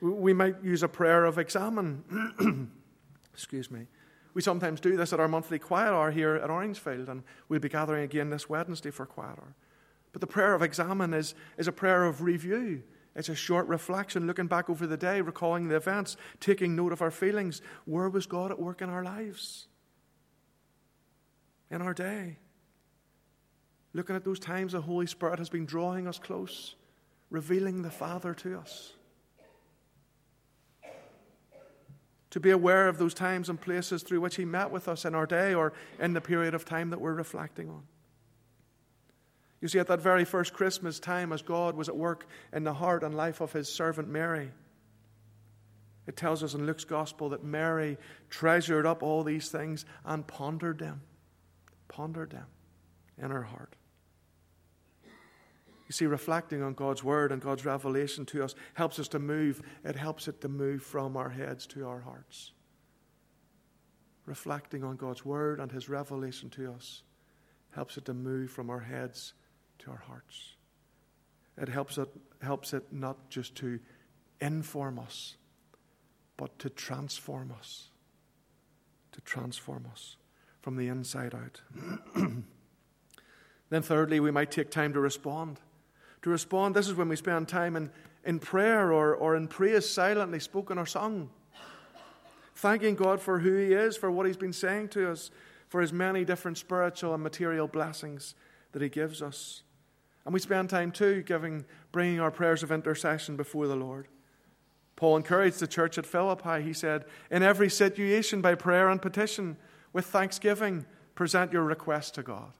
We 0.00 0.32
might 0.32 0.62
use 0.62 0.82
a 0.82 0.88
prayer 0.88 1.24
of 1.24 1.38
examen. 1.38 2.70
Excuse 3.34 3.70
me. 3.70 3.86
We 4.32 4.42
sometimes 4.42 4.80
do 4.80 4.96
this 4.96 5.12
at 5.12 5.20
our 5.20 5.28
monthly 5.28 5.58
quiet 5.58 5.92
hour 5.92 6.10
here 6.10 6.34
at 6.36 6.50
Orangefield, 6.50 7.08
and 7.08 7.22
we'll 7.48 7.60
be 7.60 7.68
gathering 7.68 8.04
again 8.04 8.30
this 8.30 8.48
Wednesday 8.48 8.90
for 8.90 9.06
quiet 9.06 9.38
hour. 9.38 9.54
But 10.12 10.20
the 10.20 10.26
prayer 10.26 10.54
of 10.54 10.62
examen 10.62 11.14
is, 11.14 11.34
is 11.58 11.68
a 11.68 11.72
prayer 11.72 12.04
of 12.04 12.22
review 12.22 12.82
it's 13.14 13.28
a 13.28 13.34
short 13.34 13.68
reflection, 13.68 14.26
looking 14.26 14.48
back 14.48 14.68
over 14.68 14.86
the 14.86 14.96
day, 14.96 15.20
recalling 15.20 15.68
the 15.68 15.76
events, 15.76 16.16
taking 16.40 16.74
note 16.74 16.92
of 16.92 17.00
our 17.00 17.12
feelings. 17.12 17.62
Where 17.84 18.08
was 18.08 18.26
God 18.26 18.50
at 18.50 18.58
work 18.58 18.82
in 18.82 18.90
our 18.90 19.04
lives? 19.04 19.68
In 21.70 21.80
our 21.80 21.94
day? 21.94 22.38
Looking 23.94 24.16
at 24.16 24.24
those 24.24 24.40
times 24.40 24.72
the 24.72 24.80
Holy 24.80 25.06
Spirit 25.06 25.38
has 25.38 25.48
been 25.48 25.64
drawing 25.64 26.08
us 26.08 26.18
close, 26.18 26.74
revealing 27.30 27.82
the 27.82 27.90
Father 27.90 28.34
to 28.34 28.58
us. 28.58 28.92
To 32.30 32.40
be 32.40 32.50
aware 32.50 32.88
of 32.88 32.98
those 32.98 33.14
times 33.14 33.48
and 33.48 33.60
places 33.60 34.02
through 34.02 34.20
which 34.20 34.34
He 34.34 34.44
met 34.44 34.72
with 34.72 34.88
us 34.88 35.04
in 35.04 35.14
our 35.14 35.26
day 35.26 35.54
or 35.54 35.72
in 36.00 36.12
the 36.12 36.20
period 36.20 36.52
of 36.52 36.64
time 36.64 36.90
that 36.90 37.00
we're 37.00 37.14
reflecting 37.14 37.70
on. 37.70 37.84
You 39.60 39.68
see, 39.68 39.78
at 39.78 39.86
that 39.86 40.00
very 40.00 40.24
first 40.24 40.52
Christmas 40.52 40.98
time, 40.98 41.32
as 41.32 41.40
God 41.40 41.76
was 41.76 41.88
at 41.88 41.96
work 41.96 42.26
in 42.52 42.64
the 42.64 42.74
heart 42.74 43.04
and 43.04 43.14
life 43.14 43.40
of 43.40 43.52
his 43.52 43.72
servant 43.72 44.08
Mary, 44.08 44.50
it 46.08 46.16
tells 46.16 46.42
us 46.42 46.54
in 46.54 46.66
Luke's 46.66 46.84
gospel 46.84 47.28
that 47.30 47.44
Mary 47.44 47.96
treasured 48.28 48.84
up 48.84 49.04
all 49.04 49.22
these 49.22 49.48
things 49.48 49.86
and 50.04 50.26
pondered 50.26 50.80
them, 50.80 51.00
pondered 51.88 52.30
them 52.30 52.46
in 53.16 53.30
her 53.30 53.44
heart. 53.44 53.74
You 55.86 55.92
see, 55.92 56.06
reflecting 56.06 56.62
on 56.62 56.74
God's 56.74 57.04
word 57.04 57.30
and 57.30 57.42
God's 57.42 57.64
revelation 57.64 58.24
to 58.26 58.42
us 58.42 58.54
helps 58.72 58.98
us 58.98 59.08
to 59.08 59.18
move. 59.18 59.62
It 59.84 59.96
helps 59.96 60.28
it 60.28 60.40
to 60.40 60.48
move 60.48 60.82
from 60.82 61.16
our 61.16 61.28
heads 61.28 61.66
to 61.68 61.86
our 61.86 62.00
hearts. 62.00 62.52
Reflecting 64.24 64.82
on 64.82 64.96
God's 64.96 65.24
word 65.24 65.60
and 65.60 65.70
his 65.70 65.88
revelation 65.88 66.48
to 66.50 66.72
us 66.72 67.02
helps 67.72 67.98
it 67.98 68.06
to 68.06 68.14
move 68.14 68.50
from 68.50 68.70
our 68.70 68.80
heads 68.80 69.34
to 69.80 69.90
our 69.90 70.02
hearts. 70.08 70.54
It 71.58 71.68
helps 71.68 71.98
it, 71.98 72.08
helps 72.42 72.72
it 72.72 72.84
not 72.90 73.28
just 73.28 73.54
to 73.56 73.78
inform 74.40 74.98
us, 74.98 75.36
but 76.36 76.58
to 76.60 76.70
transform 76.70 77.52
us. 77.58 77.90
To 79.12 79.20
transform 79.20 79.86
us 79.92 80.16
from 80.62 80.76
the 80.76 80.88
inside 80.88 81.34
out. 81.34 81.60
then, 83.68 83.82
thirdly, 83.82 84.18
we 84.18 84.30
might 84.30 84.50
take 84.50 84.70
time 84.70 84.94
to 84.94 85.00
respond. 85.00 85.60
To 86.24 86.30
respond, 86.30 86.74
this 86.74 86.88
is 86.88 86.94
when 86.94 87.10
we 87.10 87.16
spend 87.16 87.48
time 87.48 87.76
in, 87.76 87.90
in 88.24 88.38
prayer 88.38 88.90
or, 88.90 89.14
or 89.14 89.36
in 89.36 89.46
praise, 89.46 89.86
silently 89.86 90.40
spoken 90.40 90.78
or 90.78 90.86
sung. 90.86 91.28
Thanking 92.54 92.94
God 92.94 93.20
for 93.20 93.40
who 93.40 93.54
He 93.58 93.74
is, 93.74 93.94
for 93.98 94.10
what 94.10 94.24
He's 94.24 94.38
been 94.38 94.54
saying 94.54 94.88
to 94.88 95.10
us, 95.10 95.30
for 95.68 95.82
His 95.82 95.92
many 95.92 96.24
different 96.24 96.56
spiritual 96.56 97.12
and 97.12 97.22
material 97.22 97.68
blessings 97.68 98.34
that 98.72 98.80
He 98.80 98.88
gives 98.88 99.20
us. 99.20 99.64
And 100.24 100.32
we 100.32 100.40
spend 100.40 100.70
time 100.70 100.92
too 100.92 101.20
giving, 101.20 101.66
bringing 101.92 102.20
our 102.20 102.30
prayers 102.30 102.62
of 102.62 102.72
intercession 102.72 103.36
before 103.36 103.66
the 103.66 103.76
Lord. 103.76 104.08
Paul 104.96 105.18
encouraged 105.18 105.60
the 105.60 105.66
church 105.66 105.98
at 105.98 106.06
Philippi. 106.06 106.62
He 106.62 106.72
said, 106.72 107.04
In 107.30 107.42
every 107.42 107.68
situation, 107.68 108.40
by 108.40 108.54
prayer 108.54 108.88
and 108.88 109.02
petition, 109.02 109.58
with 109.92 110.06
thanksgiving, 110.06 110.86
present 111.14 111.52
your 111.52 111.64
request 111.64 112.14
to 112.14 112.22
God. 112.22 112.54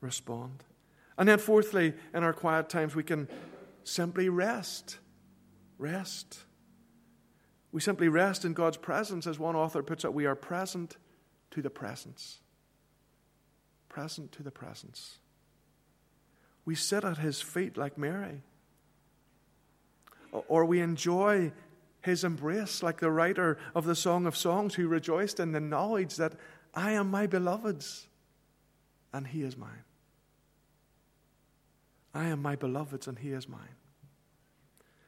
Respond. 0.00 0.64
And 1.16 1.28
then, 1.28 1.38
fourthly, 1.38 1.94
in 2.14 2.22
our 2.22 2.32
quiet 2.32 2.68
times, 2.68 2.94
we 2.94 3.02
can 3.02 3.28
simply 3.84 4.28
rest. 4.28 4.98
Rest. 5.78 6.40
We 7.72 7.80
simply 7.80 8.08
rest 8.08 8.44
in 8.44 8.52
God's 8.52 8.76
presence. 8.76 9.26
As 9.26 9.38
one 9.38 9.56
author 9.56 9.82
puts 9.82 10.04
it, 10.04 10.14
we 10.14 10.26
are 10.26 10.34
present 10.34 10.96
to 11.50 11.62
the 11.62 11.70
presence 11.70 12.40
present 13.98 14.30
to 14.30 14.44
the 14.44 14.50
presence. 14.52 15.18
We 16.64 16.76
sit 16.76 17.02
at 17.04 17.18
his 17.18 17.40
feet 17.40 17.76
like 17.76 17.98
Mary. 17.98 18.42
Or 20.46 20.64
we 20.64 20.80
enjoy 20.80 21.50
his 22.02 22.22
embrace 22.22 22.80
like 22.80 23.00
the 23.00 23.10
writer 23.10 23.58
of 23.74 23.86
the 23.86 23.96
Song 23.96 24.26
of 24.26 24.36
Songs 24.36 24.76
who 24.76 24.86
rejoiced 24.86 25.40
in 25.40 25.50
the 25.50 25.60
knowledge 25.60 26.14
that 26.14 26.34
I 26.74 26.92
am 26.92 27.10
my 27.10 27.26
beloved's 27.26 28.06
and 29.12 29.26
he 29.26 29.42
is 29.42 29.56
mine. 29.56 29.84
I 32.18 32.26
am 32.26 32.42
my 32.42 32.56
beloved's 32.56 33.06
and 33.06 33.18
he 33.18 33.30
is 33.30 33.48
mine. 33.48 33.76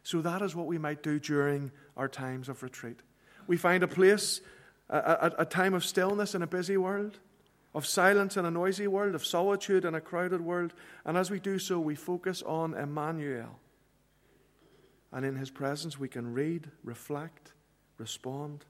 So 0.03 0.23
that 0.23 0.43
is 0.43 0.55
what 0.55 0.67
we 0.67 0.79
might 0.79 1.03
do 1.03 1.19
during 1.19 1.73
our 1.97 2.09
times 2.09 2.49
of 2.49 2.63
retreat. 2.63 3.01
We 3.47 3.57
find 3.57 3.83
a 3.83 3.89
place, 3.89 4.41
a, 4.89 4.97
a, 4.97 5.33
a 5.39 5.45
time 5.45 5.75
of 5.75 5.85
stillness 5.85 6.35
in 6.35 6.43
a 6.43 6.47
busy 6.47 6.77
world 6.77 7.19
of 7.75 7.87
silence 7.87 8.37
in 8.37 8.45
a 8.45 8.51
noisy 8.51 8.87
world, 8.87 9.15
of 9.15 9.25
solitude 9.25 9.85
in 9.85 9.95
a 9.95 10.01
crowded 10.01 10.41
world. 10.41 10.75
And 11.05 11.17
as 11.17 11.31
we 11.31 11.39
do 11.39 11.59
so, 11.59 11.79
we 11.79 11.95
focus 11.95 12.43
on 12.43 12.75
Emmanuel. 12.75 13.59
And 15.13 15.25
in 15.25 15.37
his 15.37 15.51
presence, 15.51 15.99
we 15.99 16.09
can 16.09 16.33
read, 16.33 16.69
reflect, 16.83 17.53
respond, 17.99 18.65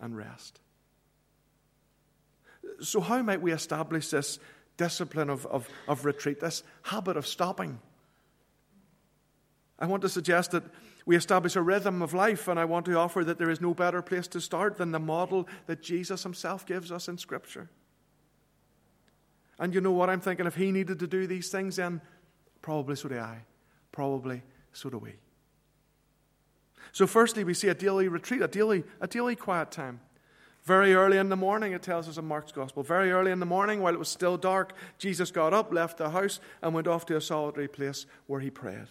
and 0.00 0.16
rest. 0.16 0.60
So, 2.80 3.00
how 3.00 3.22
might 3.22 3.40
we 3.40 3.52
establish 3.52 4.10
this 4.10 4.38
discipline 4.76 5.30
of, 5.30 5.46
of, 5.46 5.68
of 5.88 6.04
retreat, 6.04 6.40
this 6.40 6.62
habit 6.82 7.16
of 7.16 7.26
stopping? 7.26 7.80
I 9.78 9.86
want 9.86 10.02
to 10.02 10.08
suggest 10.08 10.52
that 10.52 10.64
we 11.04 11.16
establish 11.16 11.54
a 11.54 11.62
rhythm 11.62 12.02
of 12.02 12.14
life, 12.14 12.48
and 12.48 12.58
I 12.58 12.64
want 12.64 12.86
to 12.86 12.96
offer 12.96 13.24
that 13.24 13.38
there 13.38 13.50
is 13.50 13.60
no 13.60 13.74
better 13.74 14.02
place 14.02 14.26
to 14.28 14.40
start 14.40 14.76
than 14.76 14.90
the 14.90 14.98
model 14.98 15.46
that 15.66 15.82
Jesus 15.82 16.22
himself 16.22 16.66
gives 16.66 16.90
us 16.90 17.08
in 17.08 17.18
Scripture. 17.18 17.68
And 19.58 19.74
you 19.74 19.80
know 19.80 19.92
what? 19.92 20.10
I'm 20.10 20.20
thinking 20.20 20.46
if 20.46 20.56
he 20.56 20.72
needed 20.72 20.98
to 20.98 21.06
do 21.06 21.26
these 21.26 21.48
things, 21.48 21.76
then 21.76 22.00
probably 22.60 22.96
so 22.96 23.08
do 23.08 23.18
I. 23.18 23.44
Probably 23.92 24.42
so 24.72 24.90
do 24.90 24.98
we. 24.98 25.14
So, 26.92 27.06
firstly, 27.06 27.44
we 27.44 27.54
see 27.54 27.68
a 27.68 27.74
daily 27.74 28.08
retreat, 28.08 28.42
a 28.42 28.48
daily, 28.48 28.84
a 29.00 29.06
daily 29.06 29.36
quiet 29.36 29.70
time. 29.70 30.00
Very 30.66 30.94
early 30.94 31.16
in 31.16 31.28
the 31.28 31.36
morning, 31.36 31.74
it 31.74 31.82
tells 31.82 32.08
us 32.08 32.18
in 32.18 32.26
Mark's 32.26 32.50
Gospel, 32.50 32.82
very 32.82 33.12
early 33.12 33.30
in 33.30 33.38
the 33.38 33.46
morning, 33.46 33.80
while 33.80 33.94
it 33.94 34.00
was 34.00 34.08
still 34.08 34.36
dark, 34.36 34.72
Jesus 34.98 35.30
got 35.30 35.54
up, 35.54 35.72
left 35.72 35.96
the 35.96 36.10
house, 36.10 36.40
and 36.60 36.74
went 36.74 36.88
off 36.88 37.06
to 37.06 37.16
a 37.16 37.20
solitary 37.20 37.68
place 37.68 38.04
where 38.26 38.40
he 38.40 38.50
prayed. 38.50 38.88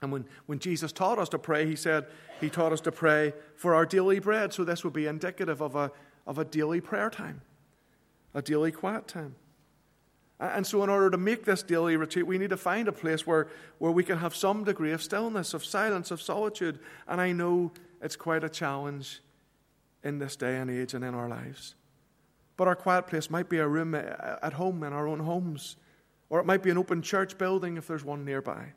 And 0.00 0.12
when, 0.12 0.24
when 0.46 0.60
Jesus 0.60 0.92
taught 0.92 1.18
us 1.18 1.28
to 1.30 1.38
pray, 1.38 1.66
he 1.66 1.74
said 1.74 2.06
he 2.40 2.48
taught 2.48 2.72
us 2.72 2.80
to 2.82 2.92
pray 2.92 3.32
for 3.56 3.74
our 3.74 3.84
daily 3.84 4.20
bread. 4.20 4.52
So 4.52 4.62
this 4.62 4.84
would 4.84 4.92
be 4.92 5.08
indicative 5.08 5.60
of 5.60 5.74
a, 5.74 5.90
of 6.28 6.38
a 6.38 6.44
daily 6.44 6.80
prayer 6.80 7.10
time, 7.10 7.40
a 8.34 8.42
daily 8.42 8.70
quiet 8.70 9.08
time. 9.08 9.34
And 10.38 10.64
so, 10.64 10.84
in 10.84 10.90
order 10.90 11.10
to 11.10 11.16
make 11.16 11.44
this 11.44 11.62
daily 11.62 11.96
retreat, 11.96 12.26
we 12.26 12.38
need 12.38 12.50
to 12.50 12.56
find 12.56 12.86
a 12.86 12.92
place 12.92 13.26
where, 13.26 13.48
where 13.78 13.92
we 13.92 14.04
can 14.04 14.18
have 14.18 14.36
some 14.36 14.62
degree 14.62 14.92
of 14.92 15.02
stillness, 15.02 15.54
of 15.54 15.64
silence, 15.64 16.12
of 16.12 16.22
solitude. 16.22 16.78
And 17.08 17.20
I 17.20 17.32
know 17.32 17.72
it's 18.00 18.16
quite 18.16 18.44
a 18.44 18.48
challenge 18.48 19.20
in 20.04 20.18
this 20.18 20.36
day 20.36 20.56
and 20.56 20.70
age 20.70 20.94
and 20.94 21.04
in 21.04 21.14
our 21.14 21.28
lives. 21.28 21.74
But 22.56 22.68
our 22.68 22.76
quiet 22.76 23.06
place 23.06 23.30
might 23.30 23.48
be 23.48 23.58
a 23.58 23.66
room 23.66 23.94
at 23.94 24.52
home 24.52 24.84
in 24.84 24.92
our 24.92 25.08
own 25.08 25.20
homes, 25.20 25.76
or 26.30 26.38
it 26.38 26.46
might 26.46 26.62
be 26.62 26.70
an 26.70 26.78
open 26.78 27.02
church 27.02 27.36
building 27.36 27.76
if 27.76 27.86
there's 27.88 28.04
one 28.04 28.24
nearby. 28.24 28.74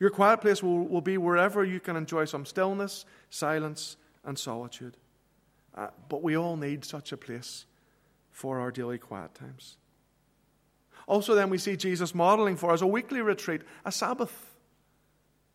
Your 0.00 0.10
quiet 0.10 0.40
place 0.40 0.62
will, 0.62 0.88
will 0.88 1.00
be 1.00 1.16
wherever 1.18 1.64
you 1.64 1.78
can 1.78 1.96
enjoy 1.96 2.24
some 2.24 2.44
stillness, 2.44 3.04
silence, 3.30 3.96
and 4.24 4.36
solitude. 4.36 4.96
Uh, 5.74 5.88
but 6.08 6.22
we 6.22 6.36
all 6.36 6.56
need 6.56 6.84
such 6.84 7.12
a 7.12 7.16
place 7.16 7.66
for 8.30 8.58
our 8.58 8.70
daily 8.70 8.98
quiet 8.98 9.34
times. 9.34 9.76
Also, 11.06 11.34
then 11.34 11.50
we 11.50 11.58
see 11.58 11.76
Jesus 11.76 12.14
modeling 12.14 12.56
for 12.56 12.72
us 12.72 12.80
a 12.80 12.86
weekly 12.86 13.20
retreat, 13.20 13.62
a 13.84 13.92
Sabbath 13.92 14.53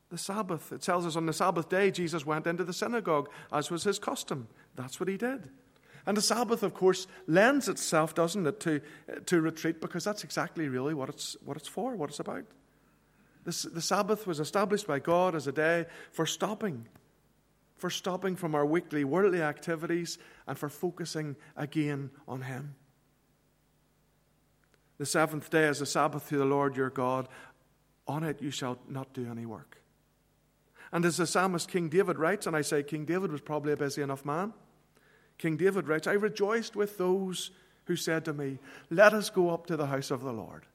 the 0.10 0.18
Sabbath. 0.18 0.72
It 0.72 0.82
tells 0.82 1.06
us 1.06 1.16
on 1.16 1.26
the 1.26 1.34
Sabbath 1.34 1.70
day, 1.70 1.92
Jesus 1.92 2.26
went 2.26 2.48
into 2.48 2.64
the 2.64 2.74
synagogue, 2.74 3.30
as 3.52 3.70
was 3.70 3.84
his 3.84 4.00
custom. 4.00 4.48
That's 4.76 5.00
what 5.00 5.10
he 5.10 5.18
did. 5.18 5.50
And 6.06 6.18
the 6.18 6.22
Sabbath, 6.22 6.64
of 6.64 6.74
course, 6.74 7.08
lends 7.28 7.70
itself, 7.70 8.16
doesn't 8.16 8.48
it, 8.48 8.60
to, 8.62 8.82
to 9.28 9.42
retreat 9.42 9.82
because 9.82 10.04
that's 10.04 10.24
exactly 10.24 10.68
really 10.68 10.94
what 10.94 11.10
it's, 11.10 11.38
what 11.46 11.58
it's 11.58 11.68
for, 11.68 11.96
what 11.96 12.10
it's 12.10 12.20
about. 12.20 12.46
This, 13.46 13.64
the 13.64 13.82
Sabbath 13.82 14.26
was 14.26 14.40
established 14.40 14.88
by 14.88 15.00
God 15.00 15.36
as 15.36 15.48
a 15.48 15.52
day 15.52 15.86
for 16.12 16.26
stopping, 16.26 16.88
for 17.78 17.90
stopping 17.90 18.36
from 18.36 18.56
our 18.56 18.66
weekly 18.66 19.04
worldly 19.04 19.42
activities 19.42 20.18
and 20.48 20.58
for 20.58 20.70
focusing 20.70 21.36
again 21.56 22.10
on 22.28 22.42
Him. 22.42 22.76
The 24.98 25.06
seventh 25.06 25.50
day 25.50 25.68
is 25.68 25.80
a 25.80 25.86
Sabbath 25.86 26.28
to 26.30 26.38
the 26.38 26.46
Lord 26.46 26.76
your 26.76 26.90
God. 26.90 27.30
On 28.08 28.24
it 28.24 28.42
you 28.42 28.52
shall 28.52 28.80
not 28.88 29.14
do 29.14 29.30
any 29.30 29.46
work. 29.46 29.80
And 30.92 31.06
as 31.06 31.18
the 31.18 31.28
psalmist 31.28 31.70
King 31.70 31.90
David 31.90 32.18
writes, 32.18 32.48
and 32.48 32.56
I 32.56 32.62
say 32.62 32.84
King 32.84 33.06
David 33.06 33.32
was 33.32 33.42
probably 33.42 33.74
a 33.74 33.78
busy 33.78 34.02
enough 34.02 34.26
man, 34.26 34.54
King 35.38 35.56
David 35.56 35.88
writes, 35.88 36.08
I 36.08 36.14
rejoiced 36.14 36.76
with 36.76 36.98
those 36.98 37.52
who 37.86 37.96
said 37.96 38.26
to 38.26 38.34
me, 38.34 38.60
Let 38.90 39.14
us 39.14 39.30
go 39.30 39.50
up 39.50 39.68
to 39.68 39.78
the 39.78 39.88
house 39.88 40.12
of 40.12 40.22
the 40.22 40.34
Lord. 40.34 40.66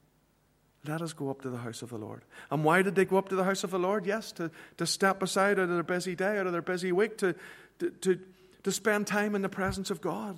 Let 0.85 1.01
us 1.01 1.13
go 1.13 1.29
up 1.29 1.41
to 1.41 1.49
the 1.49 1.57
house 1.57 1.81
of 1.81 1.89
the 1.89 1.97
Lord. 1.97 2.23
And 2.51 2.63
why 2.63 2.81
did 2.81 2.95
they 2.95 3.05
go 3.05 3.17
up 3.17 3.29
to 3.29 3.35
the 3.35 3.43
house 3.43 3.63
of 3.63 3.71
the 3.71 3.79
Lord? 3.79 4.05
Yes, 4.05 4.31
to, 4.33 4.51
to 4.77 4.85
step 4.85 5.23
aside 5.23 5.59
out 5.59 5.63
of 5.63 5.69
their 5.69 5.83
busy 5.83 6.15
day, 6.15 6.37
out 6.37 6.45
of 6.45 6.51
their 6.51 6.61
busy 6.61 6.91
week, 6.91 7.17
to, 7.19 7.35
to, 7.79 7.89
to, 7.89 8.19
to 8.63 8.71
spend 8.71 9.07
time 9.07 9.35
in 9.35 9.41
the 9.41 9.49
presence 9.49 9.89
of 9.89 10.01
God, 10.01 10.37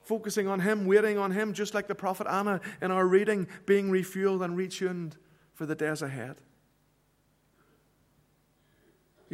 focusing 0.00 0.48
on 0.48 0.60
Him, 0.60 0.86
waiting 0.86 1.18
on 1.18 1.32
Him, 1.32 1.52
just 1.52 1.74
like 1.74 1.86
the 1.86 1.94
prophet 1.94 2.26
Anna 2.28 2.60
in 2.80 2.90
our 2.90 3.06
reading, 3.06 3.46
being 3.66 3.90
refueled 3.90 4.44
and 4.44 4.56
retuned 4.56 5.12
for 5.52 5.66
the 5.66 5.74
days 5.74 6.00
ahead. 6.00 6.36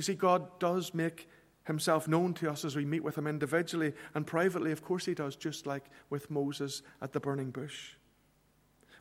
You 0.01 0.03
see, 0.03 0.15
God 0.15 0.59
does 0.59 0.95
make 0.95 1.29
himself 1.67 2.09
known 2.09 2.33
to 2.33 2.51
us 2.51 2.65
as 2.65 2.75
we 2.75 2.87
meet 2.87 3.05
with 3.05 3.19
him 3.19 3.27
individually 3.27 3.93
and 4.15 4.27
privately. 4.27 4.73
Of 4.73 4.83
course, 4.83 5.05
he 5.05 5.13
does, 5.13 5.37
just 5.37 5.67
like 5.67 5.85
with 6.09 6.31
Moses 6.31 6.81
at 7.03 7.13
the 7.13 7.21
burning 7.21 7.51
bush. 7.51 7.97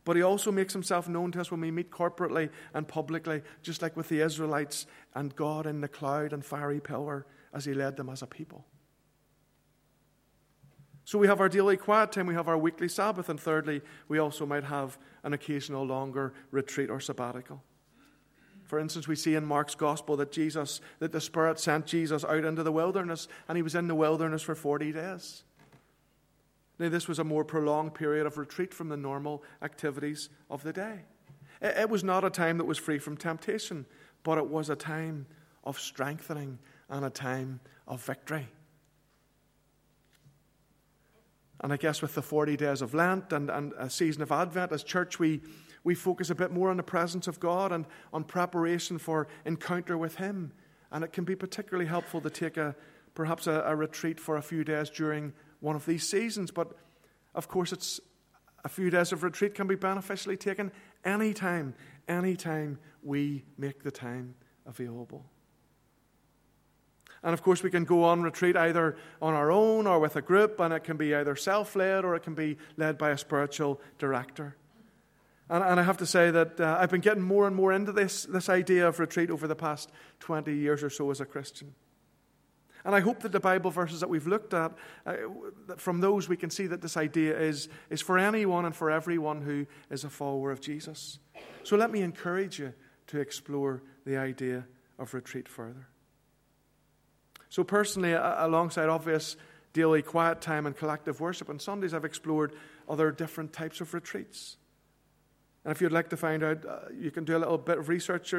But 0.04 0.18
he 0.18 0.24
also 0.24 0.52
makes 0.52 0.74
himself 0.74 1.08
known 1.08 1.32
to 1.32 1.40
us 1.40 1.52
when 1.52 1.62
we 1.62 1.72
meet 1.72 1.90
corporately 1.90 2.50
and 2.74 2.86
publicly, 2.86 3.44
just 3.62 3.82
like 3.82 3.96
with 3.96 4.10
the 4.10 4.20
Israelites 4.20 4.88
and 5.16 5.34
God 5.38 5.66
in 5.66 5.80
the 5.80 5.88
cloud 5.88 6.34
and 6.34 6.44
fiery 6.44 6.82
pillar 6.82 7.26
as 7.54 7.64
he 7.64 7.74
led 7.74 7.96
them 7.96 8.10
as 8.10 8.22
a 8.22 8.28
people. 8.28 8.66
So 11.06 11.18
we 11.18 11.28
have 11.28 11.40
our 11.40 11.48
daily 11.48 11.78
quiet 11.78 12.12
time, 12.12 12.28
we 12.28 12.34
have 12.34 12.50
our 12.50 12.58
weekly 12.58 12.90
Sabbath, 12.90 13.30
and 13.30 13.40
thirdly, 13.40 13.84
we 14.10 14.20
also 14.20 14.46
might 14.46 14.66
have 14.66 14.98
an 15.24 15.32
occasional 15.32 15.86
longer 15.86 16.34
retreat 16.52 16.90
or 16.90 17.00
sabbatical. 17.00 17.64
For 18.70 18.78
instance, 18.78 19.08
we 19.08 19.16
see 19.16 19.34
in 19.34 19.48
Mark's 19.48 19.74
gospel 19.74 20.16
that 20.18 20.32
Jesus, 20.32 20.80
that 21.00 21.12
the 21.12 21.20
Spirit 21.20 21.60
sent 21.60 21.88
Jesus 21.88 22.24
out 22.24 22.46
into 22.46 22.62
the 22.62 22.72
wilderness, 22.72 23.28
and 23.48 23.56
he 23.56 23.64
was 23.64 23.74
in 23.74 23.88
the 23.88 23.96
wilderness 23.96 24.44
for 24.44 24.54
40 24.54 24.92
days. 24.92 25.44
Now, 26.78 26.90
this 26.90 27.08
was 27.08 27.18
a 27.18 27.24
more 27.24 27.44
prolonged 27.44 27.96
period 27.96 28.28
of 28.28 28.38
retreat 28.38 28.72
from 28.72 28.90
the 28.90 28.96
normal 28.96 29.44
activities 29.64 30.30
of 30.52 30.62
the 30.62 30.72
day. 30.72 31.00
It 31.64 31.90
was 31.90 32.04
not 32.04 32.24
a 32.24 32.30
time 32.30 32.60
that 32.60 32.66
was 32.66 32.78
free 32.78 33.00
from 33.00 33.18
temptation, 33.18 33.88
but 34.22 34.38
it 34.38 34.48
was 34.48 34.70
a 34.70 34.76
time 34.76 35.26
of 35.64 35.80
strengthening 35.80 36.60
and 36.92 37.04
a 37.04 37.10
time 37.10 37.62
of 37.88 38.06
victory. 38.06 38.50
And 41.62 41.74
I 41.74 41.78
guess 41.78 42.04
with 42.04 42.14
the 42.14 42.22
40 42.22 42.56
days 42.56 42.84
of 42.84 42.94
Lent 42.94 43.34
and, 43.34 43.50
and 43.50 43.74
a 43.80 43.90
season 43.90 44.22
of 44.22 44.32
Advent, 44.32 44.72
as 44.74 44.84
church, 44.84 45.18
we, 45.18 45.42
we 45.84 45.96
focus 45.96 46.30
a 46.30 46.36
bit 46.36 46.52
more 46.52 46.70
on 46.70 46.78
the 46.78 46.84
presence 46.84 47.28
of 47.28 47.40
God 47.40 47.72
and 47.72 47.86
on 48.14 48.24
preparation 48.24 48.98
for 48.98 49.28
encounter 49.46 49.98
with 49.98 50.16
Him. 50.16 50.52
And 50.92 51.04
it 51.04 51.14
can 51.14 51.24
be 51.24 51.36
particularly 51.36 51.88
helpful 51.88 52.22
to 52.22 52.30
take 52.30 52.58
a 52.58 52.76
perhaps 53.14 53.48
a, 53.48 53.64
a 53.66 53.76
retreat 53.76 54.20
for 54.20 54.38
a 54.38 54.42
few 54.42 54.64
days 54.64 54.90
during 54.90 55.34
one 55.60 55.76
of 55.76 55.86
these 55.86 56.08
seasons. 56.08 56.52
But 56.52 56.72
of 57.36 57.48
course, 57.48 57.72
it's 57.72 58.00
a 58.64 58.70
few 58.70 58.90
days 58.90 59.12
of 59.12 59.24
retreat 59.24 59.56
can 59.56 59.68
be 59.68 59.76
beneficially 59.76 60.38
taken 60.38 60.72
anytime, 61.04 61.74
anytime 62.08 62.80
we 63.04 63.44
make 63.58 63.84
the 63.84 63.92
time 63.92 64.36
available. 64.66 65.26
And 67.24 67.34
of 67.34 67.44
course, 67.44 67.64
we 67.64 67.70
can 67.70 67.84
go 67.84 68.04
on 68.04 68.22
retreat 68.22 68.56
either 68.56 68.96
on 69.22 69.34
our 69.34 69.52
own 69.52 69.88
or 69.88 70.00
with 70.00 70.16
a 70.16 70.22
group, 70.22 70.60
and 70.60 70.74
it 70.74 70.84
can 70.84 70.96
be 70.96 71.14
either 71.14 71.36
self 71.36 71.76
led 71.76 72.06
or 72.06 72.16
it 72.16 72.24
can 72.24 72.34
be 72.34 72.58
led 72.78 72.98
by 72.98 73.10
a 73.10 73.18
spiritual 73.18 73.82
director. 73.98 74.56
And, 75.50 75.64
and 75.64 75.80
I 75.80 75.84
have 75.84 75.98
to 75.98 76.06
say 76.06 76.32
that 76.32 76.60
uh, 76.60 76.78
I've 76.80 76.92
been 76.92 77.02
getting 77.02 77.24
more 77.24 77.48
and 77.48 77.56
more 77.56 77.74
into 77.74 77.92
this, 77.92 78.24
this 78.24 78.50
idea 78.50 78.88
of 78.88 79.00
retreat 79.00 79.32
over 79.32 79.48
the 79.48 79.56
past 79.56 79.90
20 80.20 80.54
years 80.56 80.84
or 80.84 80.90
so 80.90 81.10
as 81.10 81.22
a 81.22 81.26
Christian. 81.26 81.74
And 82.86 82.96
I 82.96 83.02
hope 83.02 83.22
that 83.22 83.32
the 83.32 83.40
Bible 83.40 83.72
verses 83.72 84.00
that 84.00 84.10
we've 84.10 84.28
looked 84.28 84.54
at, 84.54 84.72
uh, 85.06 85.16
from 85.78 86.00
those 86.00 86.30
we 86.30 86.38
can 86.38 86.50
see 86.50 86.68
that 86.68 86.82
this 86.82 86.96
idea 86.96 87.38
is, 87.38 87.68
is 87.90 88.02
for 88.02 88.18
anyone 88.18 88.66
and 88.66 88.76
for 88.76 88.90
everyone 88.90 89.42
who 89.42 89.66
is 89.90 90.04
a 90.04 90.10
follower 90.10 90.52
of 90.52 90.62
Jesus. 90.62 91.20
So 91.64 91.76
let 91.76 91.92
me 91.92 92.02
encourage 92.02 92.60
you 92.60 92.74
to 93.08 93.20
explore 93.20 93.84
the 94.06 94.18
idea 94.18 94.66
of 94.98 95.14
retreat 95.14 95.50
further. 95.50 95.88
So, 97.50 97.64
personally, 97.64 98.14
alongside 98.14 98.90
obvious 98.90 99.36
daily 99.74 100.04
quiet 100.04 100.40
time 100.40 100.68
and 100.68 100.78
collective 100.78 101.20
worship 101.20 101.50
on 101.50 101.60
Sundays, 101.60 101.94
I've 101.96 102.06
explored 102.06 102.54
other 102.88 103.12
different 103.12 103.54
types 103.54 103.82
of 103.82 103.94
retreats. 103.94 104.58
And 105.64 105.72
if 105.72 105.82
you'd 105.82 105.92
like 105.92 106.10
to 106.10 106.18
find 106.18 106.44
out, 106.44 106.66
uh, 106.66 106.80
you 106.98 107.12
can 107.12 107.26
do 107.26 107.36
a 107.36 107.40
little 107.40 107.58
bit 107.58 107.78
of 107.78 107.90
research 107.90 108.34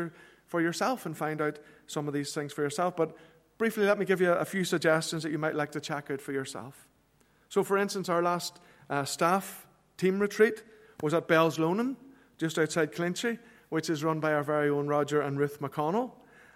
for 0.47 0.61
yourself 0.61 1.07
and 1.07 1.17
find 1.17 1.41
out 1.41 1.59
some 1.87 2.09
of 2.09 2.15
these 2.15 2.33
things 2.33 2.53
for 2.53 2.63
yourself. 2.63 2.97
But 2.97 3.17
briefly, 3.59 3.85
let 3.85 3.99
me 3.99 4.05
give 4.05 4.21
you 4.21 4.33
a 4.33 4.45
few 4.45 4.65
suggestions 4.65 5.23
that 5.23 5.33
you 5.33 5.39
might 5.39 5.55
like 5.55 5.73
to 5.73 5.81
check 5.81 6.11
out 6.11 6.21
for 6.21 6.33
yourself. 6.33 6.89
So, 7.49 7.63
for 7.63 7.77
instance, 7.77 8.09
our 8.09 8.23
last 8.23 8.61
uh, 8.89 9.05
staff 9.05 9.67
team 9.97 10.19
retreat 10.19 10.63
was 11.03 11.15
at 11.15 11.29
Bellslonan, 11.29 11.97
just 12.39 12.59
outside 12.59 12.93
Clinchy, 12.93 13.39
which 13.69 13.91
is 13.91 14.03
run 14.03 14.21
by 14.21 14.33
our 14.33 14.43
very 14.43 14.71
own 14.71 14.87
Roger 14.89 15.21
and 15.21 15.39
Ruth 15.39 15.61
McConnell. 15.61 16.13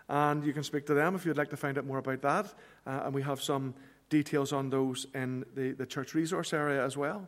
And 0.09 0.44
you 0.44 0.53
can 0.53 0.62
speak 0.62 0.87
to 0.87 0.94
them 0.94 1.14
if 1.14 1.24
you'd 1.24 1.37
like 1.37 1.50
to 1.50 1.57
find 1.57 1.79
out 1.79 1.87
more 1.87 1.98
about 1.98 2.22
that. 2.22 2.55
Uh, 2.87 3.03
and 3.05 3.14
we 3.14 3.22
have 3.22 3.42
some 3.42 3.74
details 4.11 4.53
on 4.53 4.70
those 4.70 5.07
in 5.14 5.44
the, 5.55 5.72
the 5.72 5.87
church 5.87 6.14
resource 6.14 6.53
area 6.53 6.85
as 6.85 6.96
well. 6.96 7.27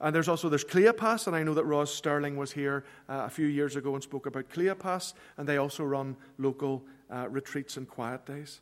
And 0.00 0.14
there's 0.14 0.28
also 0.28 0.48
there's 0.48 0.64
Cleopas, 0.64 1.26
and 1.26 1.34
I 1.34 1.42
know 1.42 1.54
that 1.54 1.64
Ross 1.64 1.92
Sterling 1.92 2.36
was 2.36 2.52
here 2.52 2.84
uh, 3.08 3.24
a 3.26 3.30
few 3.30 3.46
years 3.46 3.74
ago 3.74 3.94
and 3.94 4.02
spoke 4.02 4.26
about 4.26 4.48
Cleopas, 4.48 5.14
and 5.36 5.48
they 5.48 5.56
also 5.56 5.84
run 5.84 6.16
local 6.38 6.84
uh, 7.10 7.28
retreats 7.28 7.76
and 7.76 7.88
quiet 7.88 8.24
days. 8.24 8.60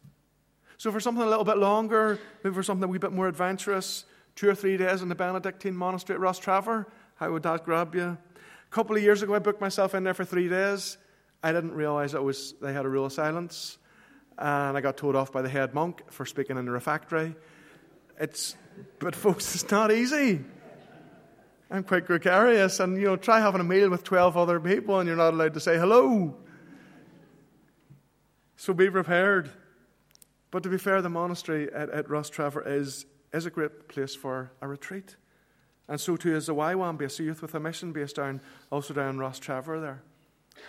So 0.78 0.90
for 0.90 1.00
something 1.00 1.22
a 1.22 1.28
little 1.28 1.44
bit 1.44 1.58
longer, 1.58 2.18
maybe 2.42 2.54
for 2.54 2.62
something 2.62 2.84
a 2.84 2.88
wee 2.88 2.98
bit 2.98 3.12
more 3.12 3.28
adventurous, 3.28 4.04
two 4.34 4.48
or 4.48 4.54
three 4.54 4.76
days 4.76 5.02
in 5.02 5.08
the 5.08 5.14
Benedictine 5.14 5.76
monastery 5.76 6.16
at 6.16 6.22
Rostrevor, 6.22 6.86
how 7.16 7.32
would 7.32 7.42
that 7.42 7.64
grab 7.64 7.94
you? 7.94 8.02
A 8.02 8.70
couple 8.70 8.96
of 8.96 9.02
years 9.02 9.22
ago, 9.22 9.34
I 9.34 9.38
booked 9.38 9.60
myself 9.60 9.94
in 9.94 10.04
there 10.04 10.14
for 10.14 10.24
three 10.24 10.48
days. 10.48 10.98
I 11.42 11.52
didn't 11.52 11.72
realize 11.72 12.14
it 12.14 12.22
was 12.22 12.54
they 12.60 12.72
had 12.72 12.84
a 12.84 12.88
rule 12.88 13.06
of 13.06 13.12
silence, 13.12 13.78
and 14.38 14.76
I 14.76 14.80
got 14.80 14.96
told 14.96 15.16
off 15.16 15.32
by 15.32 15.42
the 15.42 15.48
head 15.48 15.74
monk 15.74 16.02
for 16.10 16.26
speaking 16.26 16.56
in 16.56 16.64
the 16.64 16.70
refectory. 16.72 17.34
It's, 18.18 18.56
but 18.98 19.14
folks, 19.14 19.54
it's 19.54 19.70
not 19.70 19.92
easy. 19.92 20.44
I'm 21.70 21.82
quite 21.82 22.06
gregarious, 22.06 22.78
and 22.80 22.96
you 22.96 23.06
know, 23.06 23.16
try 23.16 23.40
having 23.40 23.60
a 23.60 23.64
meal 23.64 23.90
with 23.90 24.04
12 24.04 24.36
other 24.36 24.60
people 24.60 25.00
and 25.00 25.08
you're 25.08 25.16
not 25.16 25.34
allowed 25.34 25.54
to 25.54 25.60
say 25.60 25.76
hello. 25.76 26.36
So 28.56 28.72
be 28.72 28.90
prepared. 28.90 29.50
But 30.50 30.62
to 30.62 30.68
be 30.68 30.78
fair, 30.78 31.02
the 31.02 31.10
monastery 31.10 31.70
at, 31.72 31.90
at 31.90 32.06
Rostrevor 32.06 32.66
is, 32.66 33.04
is 33.32 33.46
a 33.46 33.50
great 33.50 33.88
place 33.88 34.14
for 34.14 34.52
a 34.60 34.68
retreat. 34.68 35.16
And 35.88 36.00
so 36.00 36.16
too 36.16 36.34
is 36.34 36.46
the 36.46 36.54
YWAM 36.54 36.98
base, 36.98 37.18
youth 37.18 37.42
with 37.42 37.54
a 37.54 37.60
mission 37.60 37.92
base 37.92 38.12
down, 38.12 38.40
also 38.70 38.94
down 38.94 39.18
Rostrevor 39.18 39.80
there. 39.80 40.02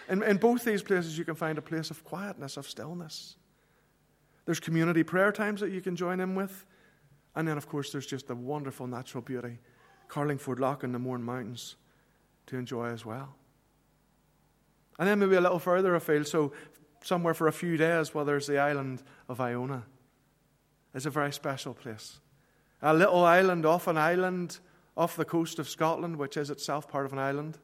In, 0.10 0.22
in 0.24 0.38
both 0.38 0.64
these 0.64 0.84
places, 0.84 1.18
you 1.18 1.26
can 1.26 1.36
find 1.36 1.58
a 1.58 1.62
place 1.62 1.90
of 1.92 2.04
quietness, 2.04 2.58
of 2.58 2.68
stillness. 2.68 3.36
There's 4.46 4.60
community 4.60 5.04
prayer 5.04 5.32
times 5.32 5.62
that 5.62 5.72
you 5.72 5.82
can 5.82 5.96
join 5.96 6.20
in 6.20 6.36
with. 6.36 6.66
And 7.36 7.48
then, 7.48 7.58
of 7.58 7.68
course, 7.68 7.92
there's 7.92 8.06
just 8.06 8.28
the 8.28 8.36
wonderful 8.36 8.88
natural 8.88 9.22
beauty, 9.22 9.60
Carlingford 10.08 10.60
Lough 10.60 10.80
and 10.82 10.94
the 10.94 11.00
Mourne 11.00 11.24
Mountains 11.24 11.76
to 12.48 12.58
enjoy 12.58 12.88
as 12.88 13.06
well. 13.06 13.36
And 15.00 15.08
then 15.08 15.20
maybe 15.20 15.36
a 15.36 15.42
little 15.42 15.60
further 15.60 15.96
afield, 15.96 16.28
so 16.28 16.54
somewhere 17.04 17.34
for 17.34 17.48
a 17.48 17.54
few 17.54 17.78
days, 17.78 18.14
well, 18.14 18.26
there's 18.26 18.48
the 18.48 18.58
island 18.58 19.04
of 19.30 19.40
Iona. 19.40 19.84
It's 20.94 21.06
a 21.06 21.12
very 21.12 21.32
special 21.32 21.74
place. 21.74 22.20
A 22.82 22.94
little 22.94 23.24
island 23.24 23.66
off 23.66 23.88
an 23.88 23.98
island 23.98 24.60
off 24.96 25.16
the 25.16 25.26
coast 25.26 25.60
of 25.60 25.70
Scotland, 25.70 26.16
which 26.16 26.38
is 26.38 26.50
itself 26.50 26.88
part 26.88 27.06
of 27.06 27.14
an 27.14 27.20
island. 27.20 27.60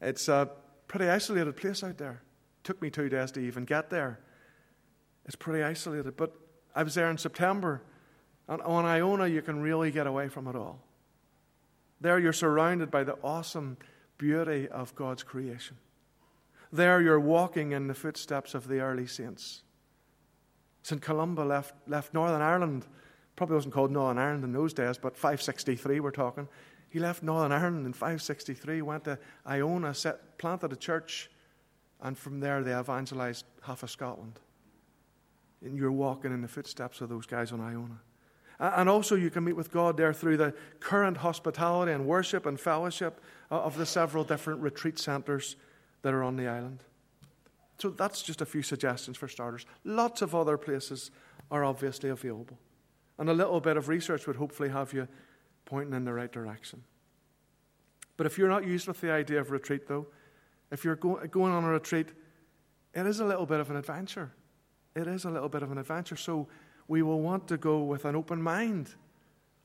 It's 0.00 0.28
a 0.28 0.50
pretty 0.88 1.08
isolated 1.08 1.56
place 1.56 1.84
out 1.84 1.98
there. 1.98 2.22
It 2.60 2.64
took 2.64 2.80
me 2.80 2.90
two 2.90 3.08
days 3.08 3.30
to 3.32 3.40
even 3.40 3.64
get 3.64 3.90
there. 3.90 4.20
It's 5.26 5.36
pretty 5.36 5.62
isolated. 5.62 6.16
But 6.16 6.34
I 6.74 6.82
was 6.82 6.94
there 6.94 7.10
in 7.10 7.18
September, 7.18 7.82
and 8.48 8.62
on 8.62 8.86
Iona, 8.86 9.26
you 9.26 9.42
can 9.42 9.60
really 9.60 9.90
get 9.90 10.06
away 10.06 10.28
from 10.28 10.48
it 10.48 10.56
all. 10.56 10.82
There, 12.02 12.18
you're 12.18 12.32
surrounded 12.32 12.90
by 12.90 13.04
the 13.04 13.16
awesome 13.22 13.76
beauty 14.18 14.68
of 14.68 14.92
God's 14.96 15.22
creation. 15.22 15.76
There, 16.72 17.00
you're 17.00 17.20
walking 17.20 17.70
in 17.70 17.86
the 17.86 17.94
footsteps 17.94 18.54
of 18.54 18.66
the 18.66 18.80
early 18.80 19.06
saints. 19.06 19.62
St. 20.82 21.00
Columba 21.00 21.42
left, 21.42 21.74
left 21.86 22.12
Northern 22.12 22.42
Ireland, 22.42 22.86
probably 23.36 23.54
wasn't 23.54 23.74
called 23.74 23.92
Northern 23.92 24.18
Ireland 24.18 24.42
in 24.42 24.52
those 24.52 24.74
days, 24.74 24.98
but 24.98 25.16
563 25.16 26.00
we're 26.00 26.10
talking. 26.10 26.48
He 26.90 26.98
left 26.98 27.22
Northern 27.22 27.52
Ireland 27.52 27.86
in 27.86 27.92
563, 27.92 28.82
went 28.82 29.04
to 29.04 29.16
Iona, 29.46 29.94
set, 29.94 30.38
planted 30.38 30.72
a 30.72 30.76
church, 30.76 31.30
and 32.00 32.18
from 32.18 32.40
there 32.40 32.64
they 32.64 32.76
evangelized 32.76 33.44
half 33.62 33.84
of 33.84 33.90
Scotland. 33.90 34.40
And 35.64 35.78
you're 35.78 35.92
walking 35.92 36.32
in 36.32 36.42
the 36.42 36.48
footsteps 36.48 37.00
of 37.00 37.08
those 37.08 37.26
guys 37.26 37.52
on 37.52 37.60
Iona. 37.60 38.00
And 38.58 38.88
also, 38.88 39.16
you 39.16 39.30
can 39.30 39.44
meet 39.44 39.56
with 39.56 39.72
God 39.72 39.96
there 39.96 40.12
through 40.12 40.36
the 40.36 40.54
current 40.78 41.16
hospitality 41.16 41.92
and 41.92 42.06
worship 42.06 42.46
and 42.46 42.58
fellowship 42.60 43.20
uh, 43.50 43.60
of 43.60 43.76
the 43.76 43.86
several 43.86 44.24
different 44.24 44.60
retreat 44.60 44.98
centres 44.98 45.56
that 46.02 46.14
are 46.14 46.22
on 46.22 46.36
the 46.36 46.46
island. 46.46 46.80
So, 47.78 47.90
that's 47.90 48.22
just 48.22 48.40
a 48.40 48.46
few 48.46 48.62
suggestions 48.62 49.16
for 49.16 49.26
starters. 49.26 49.66
Lots 49.84 50.22
of 50.22 50.34
other 50.34 50.56
places 50.56 51.10
are 51.50 51.64
obviously 51.64 52.10
available. 52.10 52.58
And 53.18 53.28
a 53.28 53.34
little 53.34 53.60
bit 53.60 53.76
of 53.76 53.88
research 53.88 54.26
would 54.26 54.36
hopefully 54.36 54.68
have 54.68 54.92
you 54.92 55.08
pointing 55.64 55.94
in 55.94 56.04
the 56.04 56.12
right 56.12 56.30
direction. 56.30 56.82
But 58.16 58.26
if 58.26 58.38
you're 58.38 58.48
not 58.48 58.66
used 58.66 58.86
with 58.86 59.00
the 59.00 59.10
idea 59.10 59.40
of 59.40 59.50
retreat, 59.50 59.86
though, 59.88 60.06
if 60.70 60.84
you're 60.84 60.96
go- 60.96 61.20
going 61.30 61.52
on 61.52 61.64
a 61.64 61.68
retreat, 61.68 62.08
it 62.94 63.06
is 63.06 63.20
a 63.20 63.24
little 63.24 63.46
bit 63.46 63.60
of 63.60 63.70
an 63.70 63.76
adventure. 63.76 64.32
It 64.94 65.06
is 65.06 65.24
a 65.24 65.30
little 65.30 65.48
bit 65.48 65.62
of 65.62 65.72
an 65.72 65.78
adventure. 65.78 66.16
So, 66.16 66.48
we 66.88 67.02
will 67.02 67.20
want 67.20 67.48
to 67.48 67.56
go 67.56 67.82
with 67.82 68.04
an 68.04 68.16
open 68.16 68.42
mind, 68.42 68.94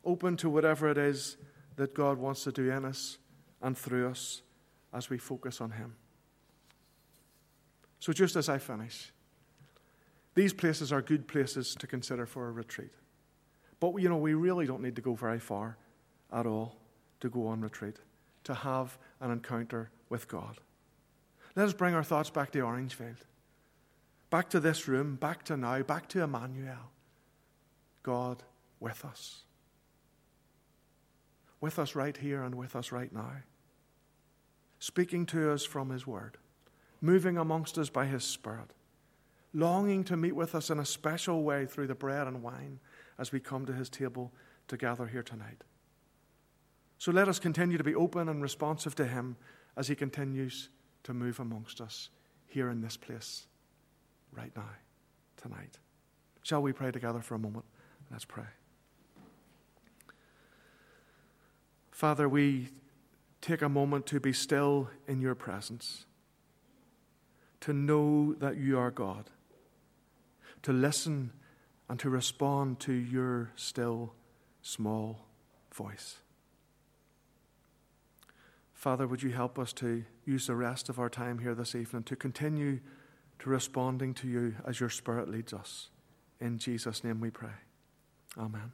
open 0.06 0.38
to 0.38 0.50
whatever 0.50 0.90
it 0.90 0.98
is 0.98 1.38
that 1.76 1.94
God 1.94 2.18
wants 2.18 2.44
to 2.44 2.52
do 2.52 2.70
in 2.72 2.86
us 2.86 3.18
and 3.62 3.78
through 3.78 4.10
us 4.10 4.42
as 4.94 5.10
we 5.10 5.18
focus 5.18 5.62
on 5.62 5.72
Him. 5.72 5.96
So, 8.00 8.14
just 8.14 8.36
as 8.36 8.50
I 8.50 8.58
finish, 8.58 9.12
these 10.36 10.54
places 10.54 10.92
are 10.92 11.02
good 11.02 11.28
places 11.28 11.76
to 11.80 11.88
consider 11.88 12.26
for 12.26 12.48
a 12.48 12.52
retreat. 12.52 12.92
But, 13.80 13.96
you 13.98 14.10
know, 14.10 14.18
we 14.18 14.34
really 14.34 14.66
don't 14.66 14.82
need 14.82 14.96
to 14.96 15.02
go 15.02 15.14
very 15.14 15.40
far 15.40 15.78
at 16.32 16.46
all 16.46 16.78
to 17.20 17.30
go 17.30 17.48
on 17.48 17.62
retreat, 17.62 17.98
to 18.44 18.54
have 18.54 18.98
an 19.20 19.32
encounter 19.32 19.90
with 20.10 20.28
God. 20.28 20.60
Let 21.56 21.68
us 21.68 21.74
bring 21.74 21.96
our 21.96 22.04
thoughts 22.04 22.30
back 22.30 22.52
to 22.52 22.62
Orangefield, 22.62 23.26
back 24.30 24.50
to 24.52 24.60
this 24.60 24.88
room, 24.88 25.16
back 25.16 25.44
to 25.46 25.58
now, 25.58 25.82
back 25.82 26.08
to 26.10 26.22
Emmanuel. 26.22 26.92
God 28.04 28.44
with 28.80 29.04
us. 29.06 29.44
With 31.60 31.80
us 31.80 31.96
right 31.96 32.16
here 32.16 32.44
and 32.44 32.56
with 32.56 32.76
us 32.76 32.92
right 32.92 33.12
now. 33.12 33.44
Speaking 34.80 35.26
to 35.28 35.52
us 35.52 35.66
from 35.66 35.90
His 35.90 36.06
Word, 36.06 36.38
moving 37.02 37.38
amongst 37.38 37.78
us 37.78 37.90
by 37.90 38.06
His 38.06 38.24
Spirit, 38.24 38.72
longing 39.54 40.04
to 40.04 40.16
meet 40.18 40.36
with 40.36 40.54
us 40.54 40.70
in 40.70 40.80
a 40.80 40.86
special 40.86 41.44
way 41.44 41.66
through 41.66 41.88
the 41.88 41.96
bread 41.96 42.28
and 42.28 42.44
wine 42.44 42.80
as 43.18 43.32
we 43.32 43.40
come 43.40 43.66
to 43.66 43.74
His 43.74 43.90
table 43.90 44.32
to 44.68 44.78
gather 44.78 45.08
here 45.08 45.24
tonight. 45.24 45.64
So 47.00 47.12
let 47.12 47.28
us 47.28 47.40
continue 47.40 47.78
to 47.78 47.84
be 47.84 47.96
open 47.96 48.30
and 48.30 48.42
responsive 48.42 48.96
to 48.96 49.06
Him 49.06 49.36
as 49.76 49.88
He 49.88 49.96
continues 49.96 50.70
to 51.04 51.14
move 51.14 51.40
amongst 51.40 51.82
us 51.82 52.10
here 52.48 52.70
in 52.70 52.82
this 52.82 52.98
place, 52.98 53.48
right 54.32 54.52
now, 54.56 54.70
tonight. 55.42 55.78
Shall 56.44 56.62
we 56.62 56.72
pray 56.72 56.92
together 56.92 57.22
for 57.22 57.36
a 57.36 57.40
moment? 57.40 57.66
Let's 58.12 58.26
pray. 58.26 58.46
Father, 61.91 62.30
we 62.30 62.70
take 63.41 63.62
a 63.62 63.70
moment 63.70 64.06
to 64.08 64.20
be 64.20 64.34
still 64.34 64.89
in 65.08 65.22
your 65.22 65.36
presence, 65.36 66.06
to 67.62 67.74
know 67.74 68.34
that 68.36 68.58
you 68.58 68.78
are 68.78 68.91
God, 68.91 69.30
to 70.63 70.72
listen 70.72 71.32
and 71.89 72.00
to 72.00 72.10
respond 72.10 72.80
to 72.82 72.93
your 72.93 73.52
still 73.56 74.13
small 74.62 75.26
voice. 75.74 76.17
Father, 78.74 79.08
would 79.08 79.24
you 79.24 79.32
help 79.32 79.58
us 79.58 79.74
to 79.74 80.04
use 80.24 80.48
the 80.48 80.56
rest 80.56 80.89
of 80.89 81.00
our 81.00 81.10
time 81.10 81.39
here 81.39 81.56
this 81.56 81.74
evening 81.74 82.04
to 82.04 82.15
continue 82.15 82.80
to 83.39 83.50
responding 83.50 84.13
to 84.13 84.28
you 84.28 84.56
as 84.67 84.80
your 84.80 84.89
Spirit 84.89 85.30
leads 85.30 85.52
us? 85.52 85.89
In 86.39 86.60
Jesus' 86.60 87.04
name 87.04 87.20
we 87.20 87.32
pray. 87.32 87.67
Amen. 88.38 88.71